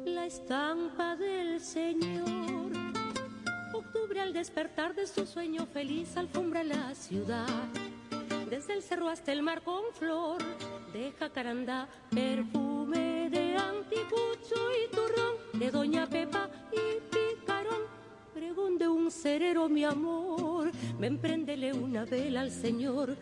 la 0.06 0.26
estampa 0.26 1.16
del 1.16 1.60
Señor. 1.60 2.72
Octubre 3.74 4.20
al 4.22 4.34
despertar 4.34 4.94
de 4.96 5.08
su 5.08 5.26
sueño 5.26 5.66
feliz 5.66 6.18
alfombra 6.18 6.64
la 6.64 6.94
ciudad. 6.96 7.48
Desde 8.50 8.74
el 8.74 8.84
cerro 8.84 9.08
hasta 9.08 9.32
el 9.32 9.42
mar 9.42 9.62
con 9.64 9.84
flor 9.94 10.42
de 10.94 11.12
jacarandá, 11.18 11.88
perfume 12.10 13.30
de 13.30 13.56
anticucho 13.56 14.56
y 14.56 14.94
turrón, 14.94 15.36
de 15.54 15.72
doña 15.72 16.08
Pepa 16.08 16.50
y 16.72 17.00
picarón 17.10 17.82
pregón 18.34 18.78
de 18.78 18.88
un 18.88 19.10
cerero, 19.12 19.70
mi 19.70 19.84
amor, 19.84 20.72
ven 21.00 21.18
préndele 21.18 21.74
una 21.74 22.06
vela 22.06 22.42
al 22.42 22.52
Señor. 22.52 23.16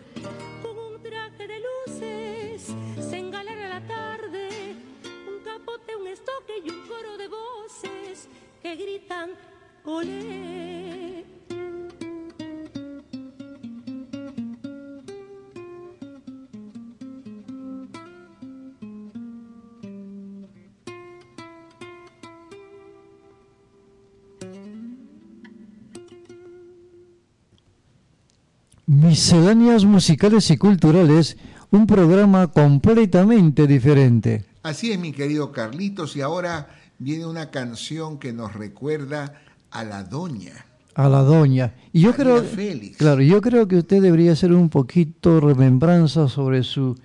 Misceláneas 29.10 29.86
musicales 29.86 30.52
y 30.52 30.58
culturales, 30.58 31.36
un 31.72 31.88
programa 31.88 32.46
completamente 32.46 33.66
diferente. 33.66 34.46
Así 34.62 34.92
es, 34.92 35.00
mi 35.00 35.14
querido 35.14 35.52
Carlitos, 35.52 36.16
y 36.16 36.22
ahora 36.22 36.70
viene 37.00 37.26
una 37.26 37.50
canción 37.50 38.20
que 38.20 38.34
nos 38.34 38.54
recuerda 38.54 39.34
a 39.72 39.84
la 39.84 40.04
doña. 40.04 40.64
A 40.94 41.10
la 41.10 41.24
doña. 41.24 41.74
Y 41.92 42.02
yo 42.02 42.12
María 42.12 42.24
creo, 42.24 42.44
Félix. 42.44 42.98
claro, 42.98 43.24
yo 43.24 43.42
creo 43.42 43.68
que 43.68 43.78
usted 43.78 44.00
debería 44.00 44.34
hacer 44.34 44.54
un 44.54 44.70
poquito 44.70 45.40
remembranza 45.40 46.28
sobre 46.28 46.62
su, 46.62 46.96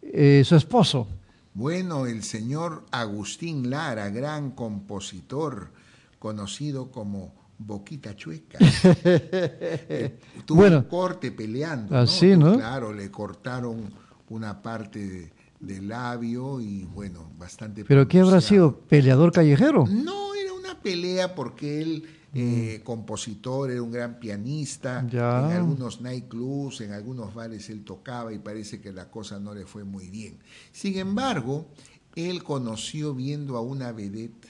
eh, 0.00 0.44
su 0.44 0.54
esposo. 0.54 1.08
Bueno, 1.54 2.06
el 2.06 2.22
señor 2.22 2.84
Agustín 2.92 3.68
Lara, 3.68 4.10
gran 4.10 4.52
compositor, 4.52 5.72
conocido 6.20 6.92
como 6.92 7.34
Boquita 7.58 8.14
Chueca. 8.14 8.58
Eh, 9.04 10.18
Tuvo 10.46 10.58
Bueno. 10.58 10.78
un 10.78 10.84
corte 10.84 11.32
peleando. 11.32 11.96
Así, 11.96 12.36
¿no? 12.36 12.56
Claro, 12.56 12.92
le 12.92 13.10
cortaron 13.10 13.90
una 14.30 14.60
parte 14.62 14.98
de- 15.06 15.32
del 15.60 15.88
labio 15.88 16.60
y 16.60 16.84
bueno, 16.84 17.30
bastante. 17.38 17.84
Pero 17.84 18.06
¿qué 18.06 18.20
habrá 18.20 18.40
sido? 18.40 18.78
¿Peleador 18.80 19.32
callejero? 19.32 19.86
No, 19.88 20.34
era 20.34 20.52
una 20.52 20.80
pelea 20.80 21.34
porque 21.34 21.82
él, 21.82 22.04
eh, 22.34 22.80
compositor, 22.84 23.70
era 23.72 23.82
un 23.82 23.90
gran 23.90 24.20
pianista. 24.20 25.04
Ya. 25.10 25.46
En 25.50 25.56
algunos 25.56 26.00
nightclubs, 26.00 26.80
en 26.82 26.92
algunos 26.92 27.34
bares 27.34 27.68
él 27.70 27.82
tocaba 27.84 28.32
y 28.32 28.38
parece 28.38 28.80
que 28.80 28.92
la 28.92 29.10
cosa 29.10 29.40
no 29.40 29.52
le 29.54 29.66
fue 29.66 29.82
muy 29.82 30.08
bien. 30.10 30.38
Sin 30.70 30.96
embargo, 30.96 31.66
él 32.14 32.44
conoció 32.44 33.14
viendo 33.14 33.56
a 33.56 33.60
una 33.60 33.90
vedette, 33.92 34.46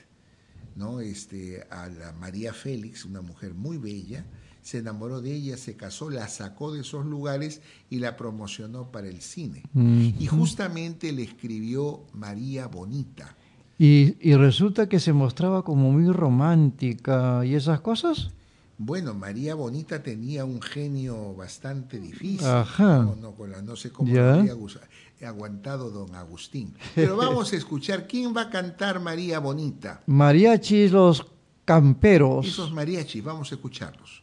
¿no? 0.79 1.01
Este, 1.01 1.67
a 1.71 1.89
la 1.89 2.13
María 2.13 2.55
Félix, 2.55 3.05
una 3.05 3.21
mujer 3.21 3.55
muy 3.55 3.77
bella, 3.77 4.25
se 4.63 4.79
enamoró 4.79 5.21
de 5.21 5.35
ella, 5.35 5.57
se 5.57 5.77
casó, 5.77 6.11
la 6.11 6.29
sacó 6.29 6.73
de 6.73 6.81
esos 6.81 7.05
lugares 7.05 7.61
y 7.91 7.99
la 7.99 8.17
promocionó 8.17 8.91
para 8.91 9.09
el 9.09 9.21
cine. 9.21 9.65
Y 9.75 10.27
justamente 10.27 11.13
le 11.13 11.23
escribió 11.23 12.05
María 12.13 12.67
Bonita. 12.67 13.37
Y, 13.79 14.17
y 14.21 14.35
resulta 14.35 14.89
que 14.89 15.01
se 15.01 15.13
mostraba 15.13 15.65
como 15.65 15.91
muy 15.93 16.13
romántica 16.13 17.45
y 17.45 17.55
esas 17.55 17.81
cosas. 17.81 18.31
Bueno, 18.81 19.13
María 19.13 19.57
Bonita 19.57 20.03
tenía 20.03 20.45
un 20.45 20.63
genio 20.63 21.35
bastante 21.35 21.99
difícil. 21.99 22.47
Ajá. 22.47 22.99
No, 23.03 23.17
no, 23.17 23.33
con 23.33 23.51
la- 23.51 23.61
no 23.61 23.75
sé 23.75 23.91
cómo 23.91 24.15
Ya. 24.15 24.37
gus- 24.55 24.79
aguantado 25.21 25.91
don 25.91 26.15
Agustín. 26.15 26.75
Pero 26.95 27.17
vamos 27.17 27.53
a 27.53 27.57
escuchar 27.57 28.07
quién 28.07 28.35
va 28.37 28.43
a 28.43 28.51
cantar 28.51 29.01
María 29.01 29.41
Bonita. 29.41 30.01
Mariachis 30.07 30.93
los 30.93 31.27
camperos. 31.65 32.47
Esos 32.47 32.73
mariachis, 32.73 33.23
vamos 33.25 33.51
a 33.51 33.57
escucharlos. 33.57 34.23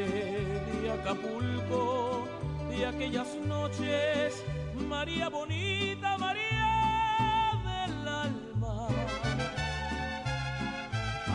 De 0.00 0.90
Acapulco, 0.90 2.26
de 2.70 2.86
aquellas 2.86 3.36
noches, 3.46 4.42
María 4.88 5.28
bonita, 5.28 6.16
María 6.16 7.52
del 7.64 8.08
alma. 8.08 8.88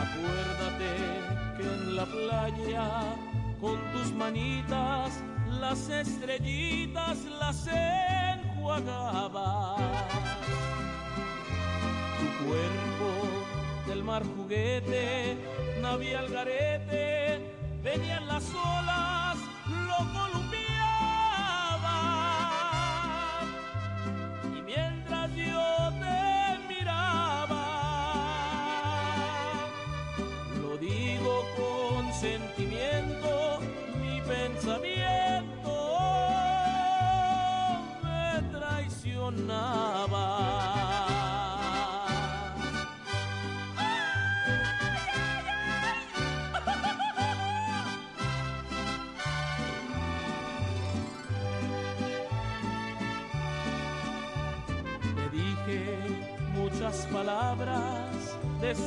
Acuérdate 0.04 0.90
que 1.56 1.62
en 1.62 1.94
la 1.94 2.06
playa, 2.06 2.88
con 3.60 3.78
tus 3.92 4.10
manitas, 4.12 5.22
las 5.60 5.88
estrellitas 5.88 7.18
las 7.38 7.68
enjuagabas. 7.68 9.80
Tu 12.18 12.26
cuerpo 12.44 13.10
del 13.86 14.02
mar 14.02 14.24
juguete, 14.24 15.36
navía 15.80 16.18
al 16.18 16.28
garete, 16.28 17.55
venían 17.86 18.26
las 18.26 18.44
olas, 18.52 19.38
lo 19.68 19.98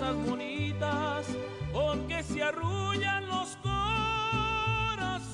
de 0.10 0.30
bonitas 0.30 1.28
con 1.72 2.10
se 2.24 2.44
arrullan 2.44 3.28
los 3.28 3.58
corazones, 4.98 5.26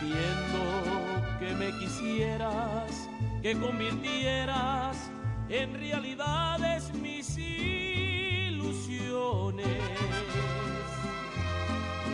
pidiendo 0.00 1.38
que 1.38 1.54
me 1.54 1.72
quisieras, 1.78 3.08
que 3.42 3.58
convirtieras 3.58 5.10
en 5.48 5.74
realidades 5.74 6.92
mis 6.94 7.36
ilusiones. 7.38 8.86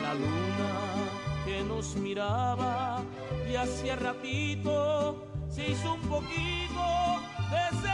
La 0.02 0.14
luna 0.14 0.72
que 1.44 1.62
nos 1.64 1.96
miraba 1.96 3.02
y 3.50 3.56
hacía 3.56 3.96
ratito 3.96 5.26
se 5.48 5.70
hizo 5.70 5.94
un 5.94 6.00
poquito 6.02 7.20
desentendida. 7.50 7.93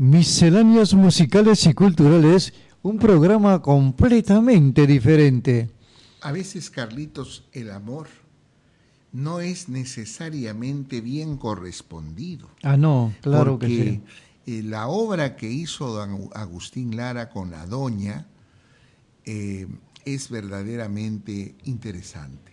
Misceláneas 0.00 0.94
musicales 0.94 1.66
y 1.66 1.74
culturales, 1.74 2.54
un 2.80 2.98
programa 2.98 3.60
completamente 3.60 4.86
diferente. 4.86 5.68
A 6.22 6.32
veces, 6.32 6.70
Carlitos, 6.70 7.44
el 7.52 7.70
amor 7.70 8.08
no 9.12 9.40
es 9.40 9.68
necesariamente 9.68 11.02
bien 11.02 11.36
correspondido. 11.36 12.48
Ah, 12.62 12.78
no, 12.78 13.12
claro 13.20 13.58
que 13.58 13.66
sí. 13.66 14.02
eh, 14.46 14.62
la 14.62 14.88
obra 14.88 15.36
que 15.36 15.50
hizo 15.50 15.88
don 15.88 16.30
Agustín 16.32 16.96
Lara 16.96 17.28
con 17.28 17.50
la 17.50 17.66
doña 17.66 18.26
eh, 19.26 19.66
es 20.06 20.30
verdaderamente 20.30 21.56
interesante. 21.64 22.52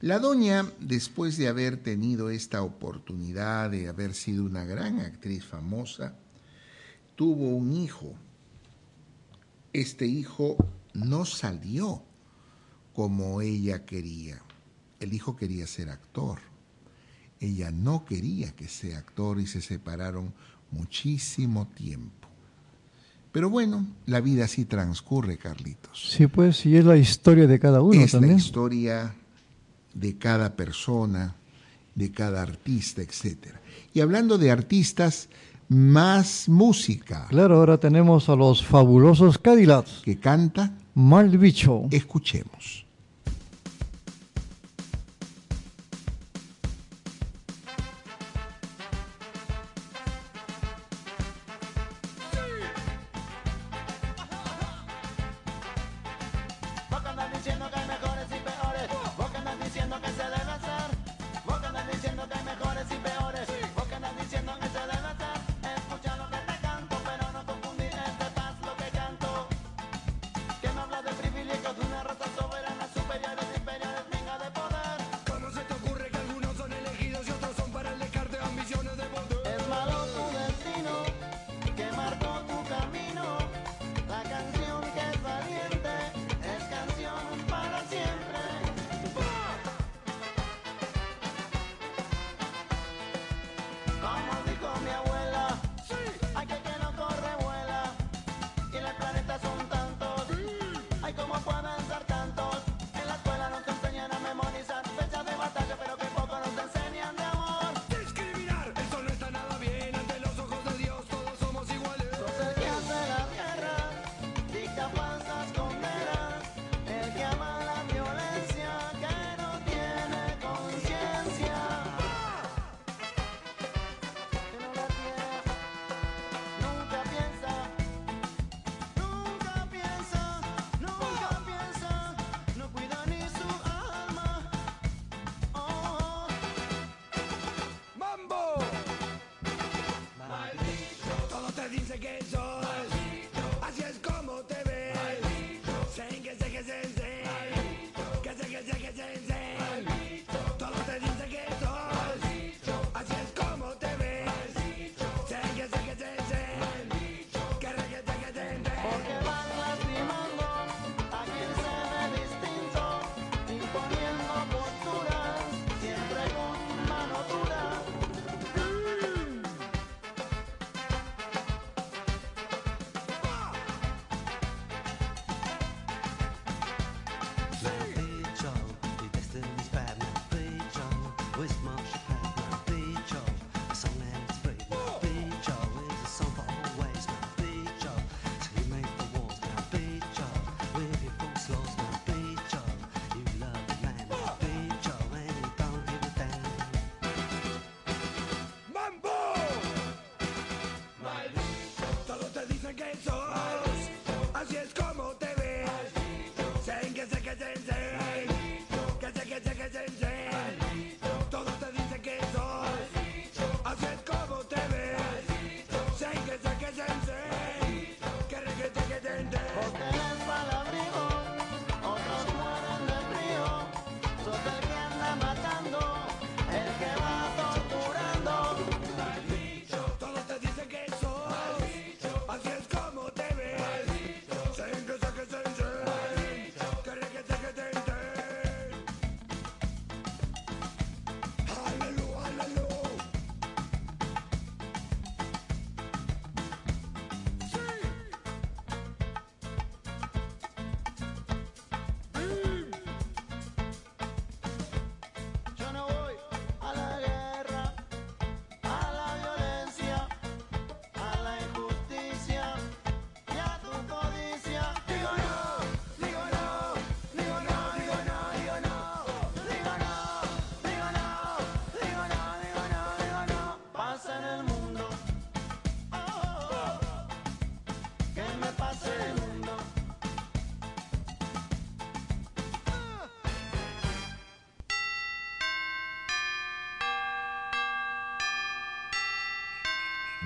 La 0.00 0.20
doña, 0.20 0.66
después 0.78 1.36
de 1.36 1.48
haber 1.48 1.78
tenido 1.78 2.30
esta 2.30 2.62
oportunidad 2.62 3.70
de 3.72 3.88
haber 3.88 4.14
sido 4.14 4.44
una 4.44 4.64
gran 4.64 5.00
actriz 5.00 5.44
famosa, 5.44 6.14
tuvo 7.20 7.54
un 7.54 7.74
hijo. 7.74 8.14
Este 9.74 10.06
hijo 10.06 10.56
no 10.94 11.26
salió 11.26 12.02
como 12.94 13.42
ella 13.42 13.84
quería. 13.84 14.40
El 15.00 15.12
hijo 15.12 15.36
quería 15.36 15.66
ser 15.66 15.90
actor. 15.90 16.38
Ella 17.38 17.72
no 17.72 18.06
quería 18.06 18.52
que 18.52 18.68
sea 18.68 18.96
actor 18.96 19.38
y 19.38 19.46
se 19.46 19.60
separaron 19.60 20.32
muchísimo 20.70 21.68
tiempo. 21.68 22.26
Pero 23.32 23.50
bueno, 23.50 23.86
la 24.06 24.22
vida 24.22 24.46
así 24.46 24.64
transcurre, 24.64 25.36
Carlitos. 25.36 26.12
Sí, 26.12 26.26
pues, 26.26 26.64
y 26.64 26.78
es 26.78 26.86
la 26.86 26.96
historia 26.96 27.46
de 27.46 27.60
cada 27.60 27.82
uno 27.82 28.00
es 28.00 28.12
también. 28.12 28.36
la 28.36 28.40
historia 28.40 29.14
de 29.92 30.16
cada 30.16 30.56
persona, 30.56 31.36
de 31.94 32.12
cada 32.12 32.40
artista, 32.40 33.02
etc. 33.02 33.56
Y 33.92 34.00
hablando 34.00 34.38
de 34.38 34.50
artistas, 34.50 35.28
más 35.70 36.48
música. 36.48 37.26
Claro, 37.28 37.56
ahora 37.56 37.78
tenemos 37.78 38.28
a 38.28 38.34
los 38.34 38.62
fabulosos 38.62 39.38
Cadillacs. 39.38 40.02
Que 40.04 40.18
canta 40.18 40.72
Mal 40.94 41.38
Bicho. 41.38 41.84
Escuchemos. 41.92 42.89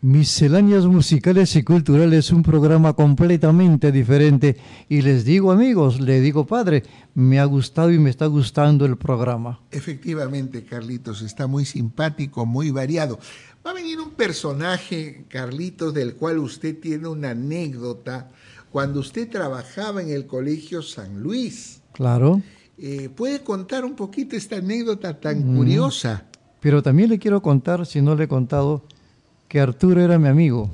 Misceláneas 0.00 0.86
musicales 0.86 1.56
y 1.56 1.64
culturales, 1.64 2.30
un 2.30 2.44
programa 2.44 2.92
completamente 2.92 3.90
diferente. 3.90 4.56
Y 4.88 5.02
les 5.02 5.24
digo 5.24 5.50
amigos, 5.50 6.00
le 6.00 6.20
digo 6.20 6.46
padre, 6.46 6.84
me 7.14 7.40
ha 7.40 7.44
gustado 7.44 7.90
y 7.90 7.98
me 7.98 8.08
está 8.08 8.26
gustando 8.26 8.84
el 8.86 8.96
programa. 8.96 9.60
Efectivamente, 9.72 10.64
Carlitos, 10.64 11.22
está 11.22 11.48
muy 11.48 11.64
simpático, 11.64 12.46
muy 12.46 12.70
variado. 12.70 13.18
Va 13.66 13.72
a 13.72 13.74
venir 13.74 13.98
un 13.98 14.10
personaje, 14.10 15.24
Carlitos, 15.28 15.92
del 15.92 16.14
cual 16.14 16.38
usted 16.38 16.78
tiene 16.78 17.08
una 17.08 17.30
anécdota 17.30 18.30
cuando 18.70 19.00
usted 19.00 19.28
trabajaba 19.28 20.00
en 20.00 20.10
el 20.10 20.26
Colegio 20.28 20.80
San 20.80 21.20
Luis. 21.24 21.82
Claro. 21.92 22.40
Eh, 22.78 23.08
¿Puede 23.16 23.40
contar 23.42 23.84
un 23.84 23.96
poquito 23.96 24.36
esta 24.36 24.58
anécdota 24.58 25.18
tan 25.18 25.54
Mm. 25.54 25.56
curiosa? 25.56 26.24
Pero 26.60 26.84
también 26.84 27.10
le 27.10 27.18
quiero 27.18 27.42
contar, 27.42 27.84
si 27.84 28.00
no 28.00 28.14
le 28.14 28.24
he 28.24 28.28
contado, 28.28 28.84
que 29.48 29.60
Arturo 29.60 30.00
era 30.02 30.18
mi 30.18 30.28
amigo. 30.28 30.70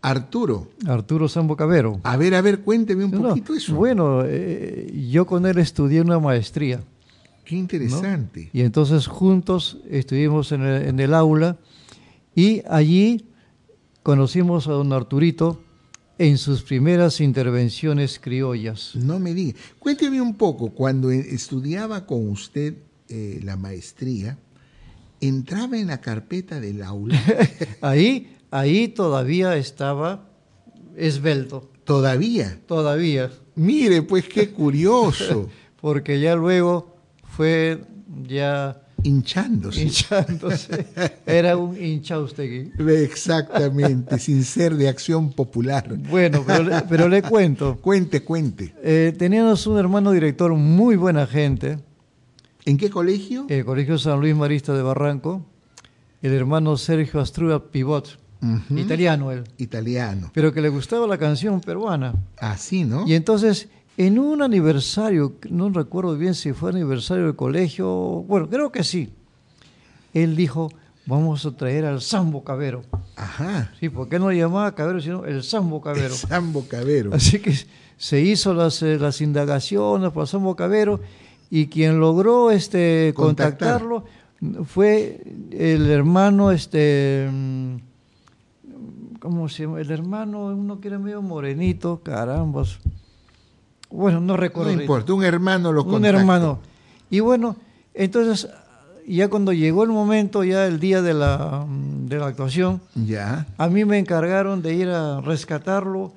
Arturo. 0.00 0.68
Arturo 0.86 1.28
Sambo 1.28 1.56
Cabero. 1.56 2.00
A 2.02 2.16
ver, 2.16 2.34
a 2.34 2.40
ver, 2.40 2.60
cuénteme 2.60 3.04
un 3.04 3.10
No, 3.12 3.28
poquito 3.28 3.54
eso. 3.54 3.74
Bueno, 3.74 4.22
eh, 4.24 5.06
yo 5.10 5.26
con 5.26 5.46
él 5.46 5.58
estudié 5.58 6.00
una 6.00 6.18
maestría. 6.18 6.82
Qué 7.44 7.56
interesante. 7.56 8.50
Y 8.52 8.62
entonces 8.62 9.06
juntos 9.06 9.78
estuvimos 9.88 10.52
en 10.52 10.62
el, 10.62 10.88
en 10.88 11.00
el 11.00 11.14
aula 11.14 11.56
y 12.34 12.62
allí 12.68 13.26
conocimos 14.02 14.66
a 14.68 14.72
don 14.72 14.92
Arturito 14.92 15.60
en 16.18 16.38
sus 16.38 16.62
primeras 16.62 17.20
intervenciones 17.20 18.18
criollas. 18.20 18.94
No 18.94 19.18
me 19.18 19.34
diga. 19.34 19.58
Cuénteme 19.78 20.20
un 20.20 20.34
poco, 20.34 20.70
cuando 20.70 21.10
estudiaba 21.10 22.06
con 22.06 22.28
usted 22.28 22.74
eh, 23.08 23.40
la 23.42 23.56
maestría, 23.56 24.38
entraba 25.22 25.78
en 25.78 25.86
la 25.86 26.00
carpeta 26.00 26.60
del 26.60 26.82
aula. 26.82 27.20
Ahí, 27.80 28.36
ahí 28.50 28.88
todavía 28.88 29.56
estaba 29.56 30.28
esbelto. 30.96 31.70
¿Todavía? 31.84 32.60
Todavía. 32.66 33.30
Mire, 33.54 34.02
pues 34.02 34.28
qué 34.28 34.50
curioso. 34.50 35.48
Porque 35.80 36.20
ya 36.20 36.36
luego 36.36 36.96
fue 37.36 37.82
ya 38.28 38.82
hinchándose. 39.02 39.82
Hinchándose. 39.82 40.86
Era 41.26 41.56
un 41.56 41.80
hinchaustegui. 41.80 42.72
Exactamente, 42.78 44.18
sin 44.18 44.44
ser 44.44 44.76
de 44.76 44.88
acción 44.88 45.32
popular. 45.32 45.96
Bueno, 46.08 46.44
pero 46.46 46.62
le, 46.62 46.82
pero 46.82 47.08
le 47.08 47.22
cuento. 47.22 47.78
Cuente, 47.80 48.22
cuente. 48.22 48.74
Eh, 48.82 49.12
teníamos 49.18 49.66
un 49.66 49.78
hermano 49.78 50.12
director 50.12 50.54
muy 50.54 50.96
buena 50.96 51.26
gente. 51.26 51.78
¿En 52.64 52.76
qué 52.76 52.90
colegio? 52.90 53.46
El 53.48 53.64
Colegio 53.64 53.98
San 53.98 54.20
Luis 54.20 54.36
Marista 54.36 54.72
de 54.72 54.82
Barranco. 54.82 55.44
El 56.22 56.32
hermano 56.32 56.76
Sergio 56.76 57.20
Astrua 57.20 57.70
Pivot. 57.70 58.18
Italiano 58.70 59.30
él. 59.32 59.44
Italiano. 59.58 60.30
Pero 60.32 60.52
que 60.52 60.60
le 60.60 60.68
gustaba 60.68 61.06
la 61.06 61.18
canción 61.18 61.60
peruana. 61.60 62.14
Así, 62.38 62.84
¿no? 62.84 63.06
Y 63.06 63.14
entonces, 63.14 63.68
en 63.96 64.18
un 64.18 64.42
aniversario, 64.42 65.34
no 65.48 65.70
recuerdo 65.70 66.16
bien 66.16 66.34
si 66.34 66.52
fue 66.52 66.70
aniversario 66.70 67.26
del 67.26 67.36
colegio, 67.36 67.88
bueno, 68.28 68.48
creo 68.48 68.70
que 68.70 68.84
sí. 68.84 69.12
Él 70.14 70.36
dijo, 70.36 70.70
vamos 71.06 71.44
a 71.46 71.56
traer 71.56 71.84
al 71.84 72.00
Sambo 72.00 72.44
Cabero. 72.44 72.82
Ajá. 73.16 73.72
Sí, 73.80 73.88
porque 73.88 74.18
no 74.18 74.30
le 74.30 74.38
llamaba 74.38 74.74
Cabero, 74.74 75.00
sino 75.00 75.24
el 75.24 75.42
Sambo 75.42 75.80
Cabero. 75.80 76.14
Sambo 76.14 76.66
Cabero. 76.68 77.14
Así 77.14 77.40
que 77.40 77.54
se 77.96 78.20
hizo 78.20 78.54
las, 78.54 78.82
eh, 78.82 78.98
las 78.98 79.20
indagaciones 79.20 80.10
por 80.12 80.26
Sambo 80.26 80.54
Cabero 80.56 81.00
y 81.54 81.66
quien 81.66 82.00
logró 82.00 82.50
este 82.50 83.12
Contactar. 83.14 83.80
contactarlo 83.82 84.04
fue 84.64 85.22
el 85.50 85.90
hermano 85.90 86.50
este 86.50 87.28
¿cómo 89.20 89.48
se 89.48 89.64
llama? 89.64 89.80
El 89.80 89.90
hermano, 89.90 90.46
uno 90.46 90.80
que 90.80 90.88
era 90.88 90.98
medio 90.98 91.22
morenito, 91.22 92.00
carambas. 92.02 92.78
Bueno, 93.90 94.20
no 94.20 94.36
recuerdo. 94.36 94.74
No 94.74 94.80
importa, 94.80 95.12
un 95.12 95.22
hermano 95.24 95.72
lo 95.72 95.84
Un 95.84 95.90
contactó. 95.90 96.18
hermano. 96.18 96.58
Y 97.10 97.20
bueno, 97.20 97.56
entonces 97.94 98.48
ya 99.06 99.28
cuando 99.28 99.52
llegó 99.52 99.82
el 99.84 99.90
momento, 99.90 100.42
ya 100.44 100.66
el 100.66 100.80
día 100.80 101.02
de 101.02 101.12
la, 101.14 101.66
de 102.06 102.18
la 102.18 102.26
actuación, 102.28 102.80
Ya. 102.94 103.46
a 103.58 103.68
mí 103.68 103.84
me 103.84 103.98
encargaron 103.98 104.62
de 104.62 104.74
ir 104.74 104.88
a 104.88 105.20
rescatarlo 105.20 106.12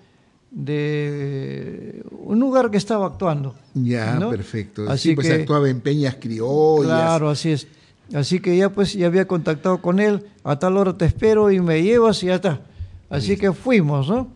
de 0.55 2.01
un 2.11 2.39
lugar 2.39 2.71
que 2.71 2.77
estaba 2.77 3.05
actuando. 3.05 3.55
Ya, 3.73 4.15
¿no? 4.15 4.29
perfecto. 4.29 4.89
Así 4.89 5.09
sí, 5.09 5.15
pues 5.15 5.27
que- 5.27 5.33
actuaba 5.33 5.69
en 5.69 5.81
peñas 5.81 6.15
criollas. 6.15 6.85
Claro, 6.87 7.29
así 7.29 7.51
es. 7.51 7.67
Así 8.13 8.39
que 8.39 8.55
ya 8.55 8.69
pues 8.69 8.93
ya 8.93 9.07
había 9.07 9.27
contactado 9.27 9.81
con 9.81 9.99
él, 9.99 10.25
a 10.43 10.57
tal 10.57 10.77
hora 10.77 10.95
te 10.95 11.05
espero 11.05 11.51
y 11.51 11.59
me 11.59 11.83
llevas 11.83 12.23
y 12.23 12.27
ya 12.27 12.35
está. 12.35 12.61
Así 13.09 13.35
que 13.37 13.51
fuimos, 13.51 14.07
¿no? 14.09 14.27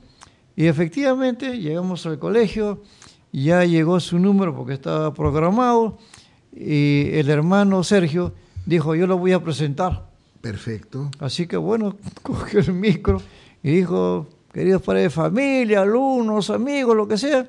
Y 0.55 0.65
efectivamente 0.65 1.57
llegamos 1.59 2.05
al 2.05 2.19
colegio, 2.19 2.81
ya 3.31 3.63
llegó 3.65 3.99
su 3.99 4.19
número 4.19 4.55
porque 4.55 4.73
estaba 4.73 5.13
programado 5.13 5.97
y 6.53 7.09
el 7.13 7.29
hermano 7.29 7.83
Sergio 7.83 8.33
dijo, 8.65 8.95
yo 8.95 9.07
lo 9.07 9.17
voy 9.17 9.31
a 9.33 9.43
presentar. 9.43 10.09
Perfecto. 10.41 11.09
Así 11.19 11.47
que 11.47 11.55
bueno, 11.57 11.95
cogió 12.23 12.59
el 12.59 12.73
micro 12.73 13.21
y 13.63 13.69
dijo, 13.71 14.27
queridos 14.53 14.81
padres 14.81 15.03
de 15.03 15.09
familia, 15.09 15.81
alumnos, 15.81 16.49
amigos, 16.49 16.95
lo 16.95 17.07
que 17.07 17.17
sea, 17.17 17.47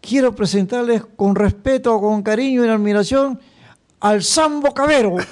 quiero 0.00 0.34
presentarles 0.34 1.02
con 1.16 1.34
respeto, 1.34 2.00
con 2.00 2.22
cariño 2.22 2.64
y 2.64 2.68
admiración 2.68 3.38
al 4.00 4.22
Sambo 4.22 4.72
Cabero. 4.74 5.16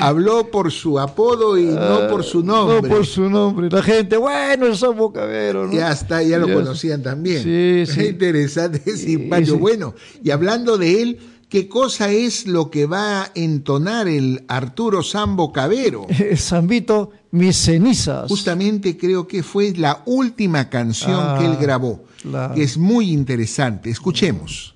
Habló 0.00 0.50
por 0.50 0.72
su 0.72 0.98
apodo 0.98 1.56
y 1.56 1.66
no 1.66 2.08
por 2.08 2.24
su 2.24 2.42
nombre. 2.42 2.78
Ah, 2.78 2.80
No 2.82 2.88
por 2.88 3.06
su 3.06 3.30
nombre. 3.30 3.68
La 3.70 3.82
gente, 3.82 4.16
bueno, 4.16 4.66
el 4.66 4.76
Sambo 4.76 5.12
Cabero. 5.12 5.66
¿no? 5.66 5.72
Ya 5.72 5.92
está, 5.92 6.22
ya 6.22 6.38
lo 6.38 6.48
Ya- 6.48 6.54
conocían 6.54 7.02
también. 7.02 7.42
Sí, 7.42 7.84
sí. 7.86 8.06
Interesante, 8.08 8.80
simpático. 8.96 9.52
sí. 9.54 9.58
Bueno, 9.60 9.94
y 10.22 10.30
hablando 10.30 10.76
de 10.78 11.02
él, 11.02 11.18
¿qué 11.48 11.68
cosa 11.68 12.10
es 12.10 12.46
lo 12.46 12.70
que 12.70 12.86
va 12.86 13.22
a 13.22 13.30
entonar 13.34 14.08
el 14.08 14.44
Arturo 14.48 15.02
Sambo 15.02 15.52
Cabero? 15.52 16.06
Zambito, 16.36 17.10
mis 17.30 17.56
cenizas. 17.56 18.28
Justamente 18.28 18.96
creo 18.96 19.26
que 19.26 19.42
fue 19.42 19.72
la 19.76 20.02
última 20.06 20.68
canción 20.70 21.20
Ah, 21.20 21.36
que 21.38 21.46
él 21.46 21.56
grabó, 21.60 22.04
claro. 22.22 22.54
que 22.54 22.62
es 22.62 22.76
muy 22.78 23.10
interesante. 23.12 23.90
Escuchemos. 23.90 24.74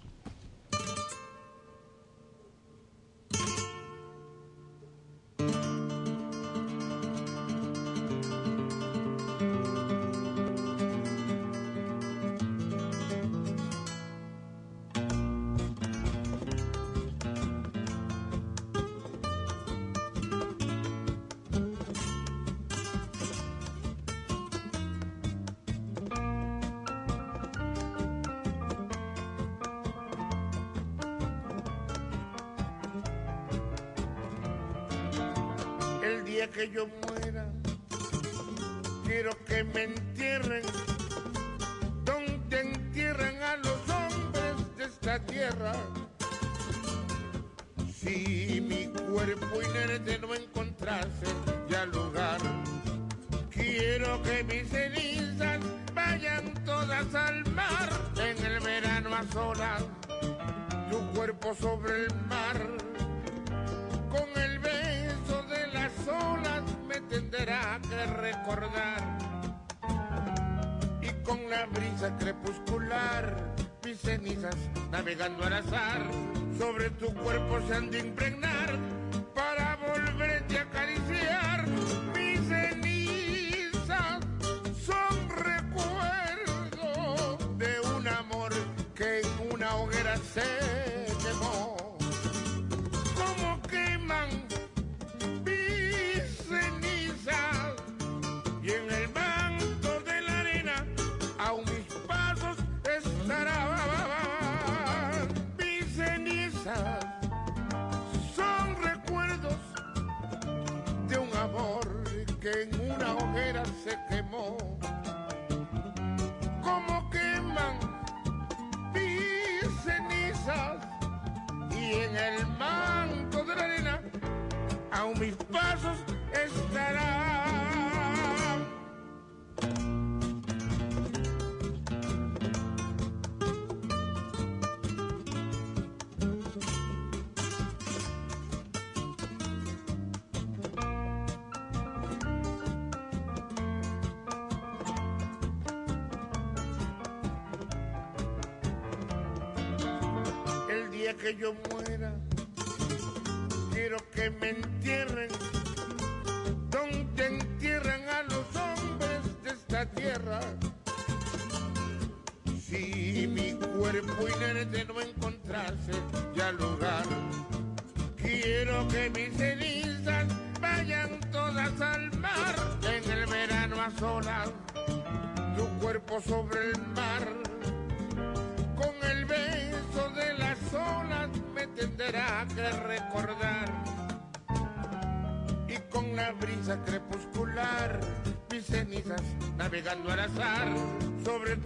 Que 151.20 151.34
yo 151.36 151.52
muera, 151.52 151.79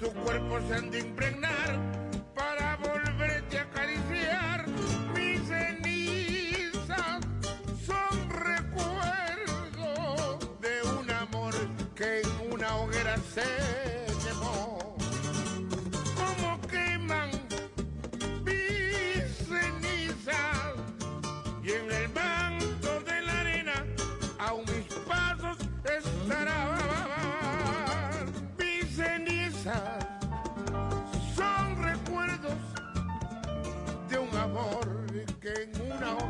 tu 0.00 0.10
cuerpo 0.22 0.60
se 0.68 0.74
han 0.74 0.90
de 0.90 0.98
impregnar 1.00 1.43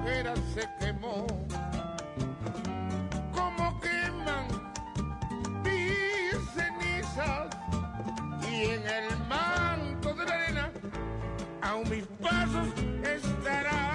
hoguera 0.04 0.34
se 0.54 0.68
quemó 0.78 1.26
como 3.32 3.80
queman 3.80 4.46
mis 5.62 6.36
cenizas 6.54 7.48
y 8.42 8.64
en 8.64 8.82
el 8.82 9.18
manto 9.28 10.14
de 10.14 10.24
la 10.24 10.34
arena 10.34 10.72
aún 11.62 11.88
mis 11.88 12.04
pasos 12.20 12.68
estarán. 13.02 13.94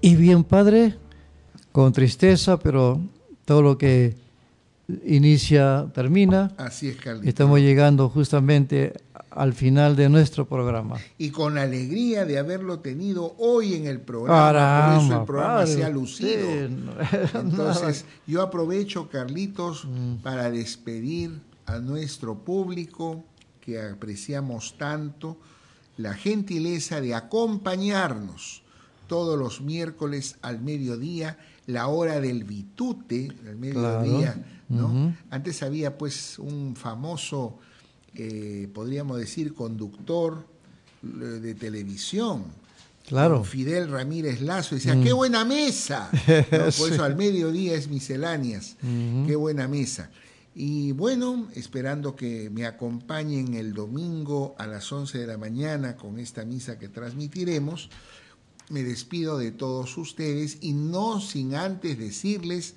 Y 0.00 0.16
bien, 0.16 0.42
Padre, 0.44 0.94
con 1.72 1.92
tristeza, 1.92 2.58
pero 2.58 3.00
todo 3.44 3.62
lo 3.62 3.78
que 3.78 4.16
inicia 5.04 5.86
termina. 5.92 6.52
Así 6.56 6.88
es, 6.88 6.96
Carlitos. 6.96 7.28
Estamos 7.28 7.60
llegando 7.60 8.08
justamente 8.08 8.94
al 9.38 9.52
final 9.54 9.96
de 9.96 10.08
nuestro 10.08 10.46
programa. 10.48 10.96
Y 11.16 11.30
con 11.30 11.54
la 11.54 11.62
alegría 11.62 12.24
de 12.24 12.38
haberlo 12.38 12.80
tenido 12.80 13.34
hoy 13.38 13.74
en 13.74 13.86
el 13.86 14.00
programa. 14.00 14.48
por 14.48 14.56
eso 14.56 14.58
Caramba, 14.58 15.16
el 15.20 15.24
programa 15.26 15.54
padre, 15.60 15.72
se 15.74 15.84
ha 15.84 15.88
lucido. 15.90 16.68
no- 16.68 16.92
Entonces, 17.40 18.04
yo 18.26 18.42
aprovecho, 18.42 19.08
Carlitos, 19.08 19.84
Mm. 19.86 20.16
para 20.22 20.50
despedir 20.50 21.40
a 21.66 21.78
nuestro 21.78 22.34
público 22.36 23.24
que 23.60 23.80
apreciamos 23.80 24.76
tanto 24.78 25.36
la 25.98 26.14
gentileza 26.14 27.00
de 27.00 27.14
acompañarnos 27.14 28.62
todos 29.06 29.38
los 29.38 29.60
miércoles 29.60 30.36
al 30.42 30.60
mediodía, 30.60 31.38
la 31.66 31.88
hora 31.88 32.20
del 32.20 32.44
bitute, 32.44 33.28
al 33.46 33.56
mediodía, 33.56 34.36
¿no? 34.68 35.14
Antes 35.30 35.62
había 35.62 35.96
pues 35.96 36.38
un 36.38 36.74
famoso, 36.76 37.58
eh, 38.18 38.68
podríamos 38.74 39.18
decir, 39.18 39.54
conductor 39.54 40.44
eh, 41.04 41.06
de 41.16 41.54
televisión, 41.54 42.44
Claro. 43.06 43.42
Fidel 43.42 43.88
Ramírez 43.90 44.42
Lazo, 44.42 44.74
decía, 44.74 44.94
Mm. 44.94 45.02
¡qué 45.02 45.12
buena 45.14 45.42
mesa! 45.42 46.10
¿No? 46.52 46.58
Por 46.58 46.72
Sí. 46.72 46.84
eso 46.92 47.04
al 47.04 47.16
mediodía 47.16 47.74
es 47.74 47.88
misceláneas. 47.88 48.76
¡qué 49.26 49.34
buena 49.34 49.66
mesa! 49.66 50.10
Y 50.54 50.92
bueno, 50.92 51.48
esperando 51.54 52.14
que 52.16 52.50
me 52.50 52.66
acompañen 52.66 53.54
el 53.54 53.72
domingo 53.72 54.54
a 54.58 54.66
las 54.66 54.92
11 54.92 55.16
de 55.18 55.26
la 55.26 55.38
mañana 55.38 55.96
con 55.96 56.18
esta 56.18 56.44
misa 56.44 56.78
que 56.78 56.88
transmitiremos, 56.88 57.88
me 58.68 58.82
despido 58.82 59.38
de 59.38 59.52
todos 59.52 59.96
ustedes 59.96 60.58
y 60.60 60.72
no 60.74 61.20
sin 61.22 61.54
antes 61.54 61.96
decirles 61.98 62.74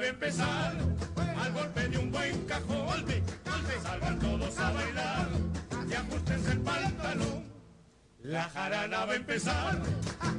La 0.00 0.06
a 0.06 0.08
empezar 0.08 0.72
al 1.38 1.52
golpe 1.52 1.88
de 1.88 1.98
un 1.98 2.10
buen 2.10 2.46
cajón. 2.46 2.86
Golpe, 2.86 3.22
golpe, 3.44 3.80
salgan 3.82 4.18
todos 4.18 4.58
a 4.58 4.70
bailar 4.70 5.28
y 5.90 5.92
ajustense 5.92 6.52
el 6.52 6.60
pantalón. 6.60 7.44
La 8.22 8.44
jarana 8.44 9.04
va 9.04 9.12
a 9.12 9.16
empezar 9.16 9.78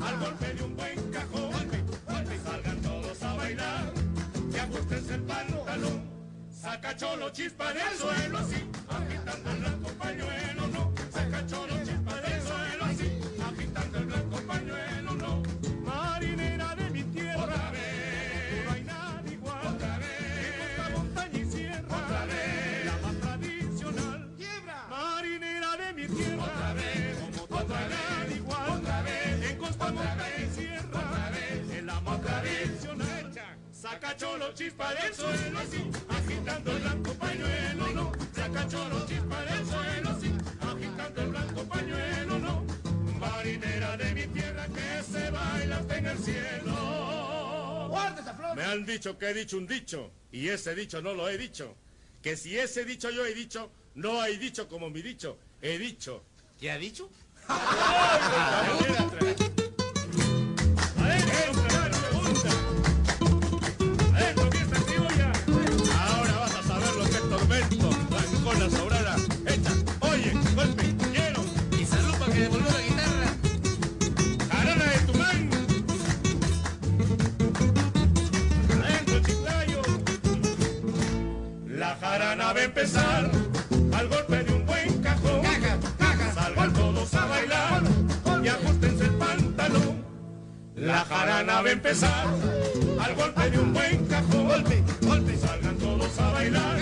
al 0.01 0.19
golpe 0.19 0.53
de 0.55 0.63
un 0.63 0.75
buen 0.75 1.11
cajón. 1.11 1.51
Y 2.33 2.49
salgan 2.49 2.81
todos 2.81 3.21
a 3.21 3.35
bailar 3.35 3.93
y 4.51 4.57
ajustense 4.57 5.13
el 5.13 5.21
pantalón. 5.21 6.09
Saca 6.51 6.97
cholo 6.97 7.29
chispa 7.29 7.71
del 7.71 7.95
suelo 7.99 8.39
así, 8.39 8.67
agitando 8.89 9.51
el 9.51 9.57
blanco 9.57 9.89
Saca 33.91 34.15
cholo 34.15 34.53
chispa 34.53 34.93
del 34.93 35.13
suelo 35.13 35.59
así, 35.59 35.91
agitando 36.07 36.71
el 36.71 36.79
blanco 36.79 37.13
pañuelo, 37.15 37.87
no. 37.93 38.11
Saca 38.33 38.65
cholo 38.69 39.05
chispa 39.05 39.41
del 39.43 39.65
suelo 39.65 40.09
así, 40.11 40.31
agitando 40.61 41.21
el 41.21 41.27
blanco 41.27 41.63
pañuelo, 41.65 42.39
no. 42.39 42.65
Marinera 43.19 43.97
de 43.97 44.13
mi 44.13 44.27
tierra 44.27 44.65
que 44.67 45.03
se 45.03 45.29
baila 45.29 45.77
hasta 45.77 45.97
en 45.97 46.05
el 46.05 46.17
cielo. 46.19 47.91
Me 48.55 48.63
han 48.63 48.85
dicho 48.85 49.17
que 49.17 49.29
he 49.29 49.33
dicho 49.33 49.57
un 49.57 49.67
dicho, 49.67 50.09
y 50.31 50.47
ese 50.47 50.73
dicho 50.73 51.01
no 51.01 51.13
lo 51.13 51.27
he 51.27 51.37
dicho. 51.37 51.75
Que 52.21 52.37
si 52.37 52.57
ese 52.57 52.85
dicho 52.85 53.09
yo 53.09 53.25
he 53.25 53.33
dicho, 53.33 53.71
no 53.95 54.21
hay 54.21 54.37
dicho 54.37 54.69
como 54.69 54.89
mi 54.89 55.01
dicho. 55.01 55.37
He 55.61 55.77
dicho. 55.77 56.23
¿Qué 56.57 56.71
ha 56.71 56.77
dicho? 56.77 57.09
a 82.61 82.65
empezar 82.65 83.31
al 83.97 84.07
golpe 84.07 84.43
de 84.43 84.53
un 84.53 84.65
buen 84.67 85.01
cajón. 85.01 85.41
Salgan 86.35 86.73
todos 86.73 87.13
a 87.15 87.25
bailar 87.25 87.83
y 88.43 88.47
ajustense 88.47 89.03
el 89.05 89.13
pantalón. 89.15 90.05
La 90.75 90.99
jarana 91.05 91.61
va 91.61 91.69
a 91.69 91.71
empezar 91.71 92.27
al 93.03 93.15
golpe 93.15 93.49
de 93.49 93.59
un 93.59 93.73
buen 93.73 94.05
cajón. 94.05 94.47
Golpe, 94.47 94.83
golpe. 95.01 95.37
Salgan 95.37 95.75
todos 95.77 96.19
a 96.19 96.31
bailar 96.31 96.77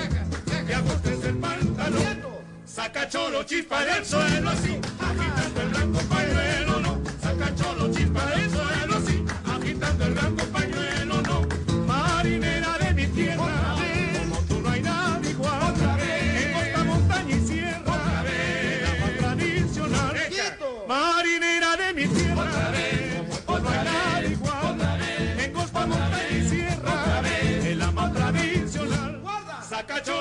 y 0.67 0.71
ajustense 0.73 1.29
el 1.29 1.37
pantalón. 1.37 2.19
Saca 2.65 3.07
cholo 3.07 3.43
chispa 3.43 3.85
del 3.85 4.05
suelo 4.05 4.49
así, 4.49 4.79
agitando 4.99 5.61
el 5.61 5.69
blanco 5.69 5.99
pañuelo, 6.09 6.79
no. 6.81 7.01
Saca 7.21 7.55
cholo 7.55 7.91
chispa 7.93 8.25
del 8.25 8.49
suelo 8.49 8.68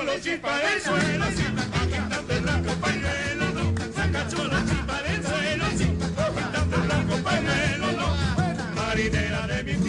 Cholo 0.09 0.21
chispa 0.21 0.57
del 0.57 0.81
suelo 0.81 1.23
así, 1.23 1.43
agitando 1.71 2.33
el 2.33 2.41
blanco 2.41 2.73
pañuelo, 2.81 3.49
no. 3.53 3.93
Saca 3.93 4.27
cholo 4.27 4.59
chispa 4.67 5.01
del 5.03 5.23
suelo 5.23 5.65
así, 5.65 5.97
agitando 6.17 6.75
el 6.77 6.81
blanco 6.81 7.15
pañuelo, 7.17 7.91
no. 7.91 8.07
Marinera 8.75 9.47
de 9.47 9.63
mi 9.63 9.88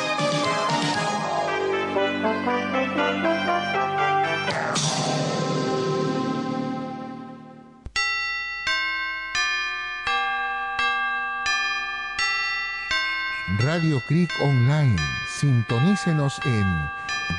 Radio 13.71 14.01
Creek 14.01 14.29
Online. 14.41 14.97
Sintonícenos 15.29 16.41
en 16.43 16.89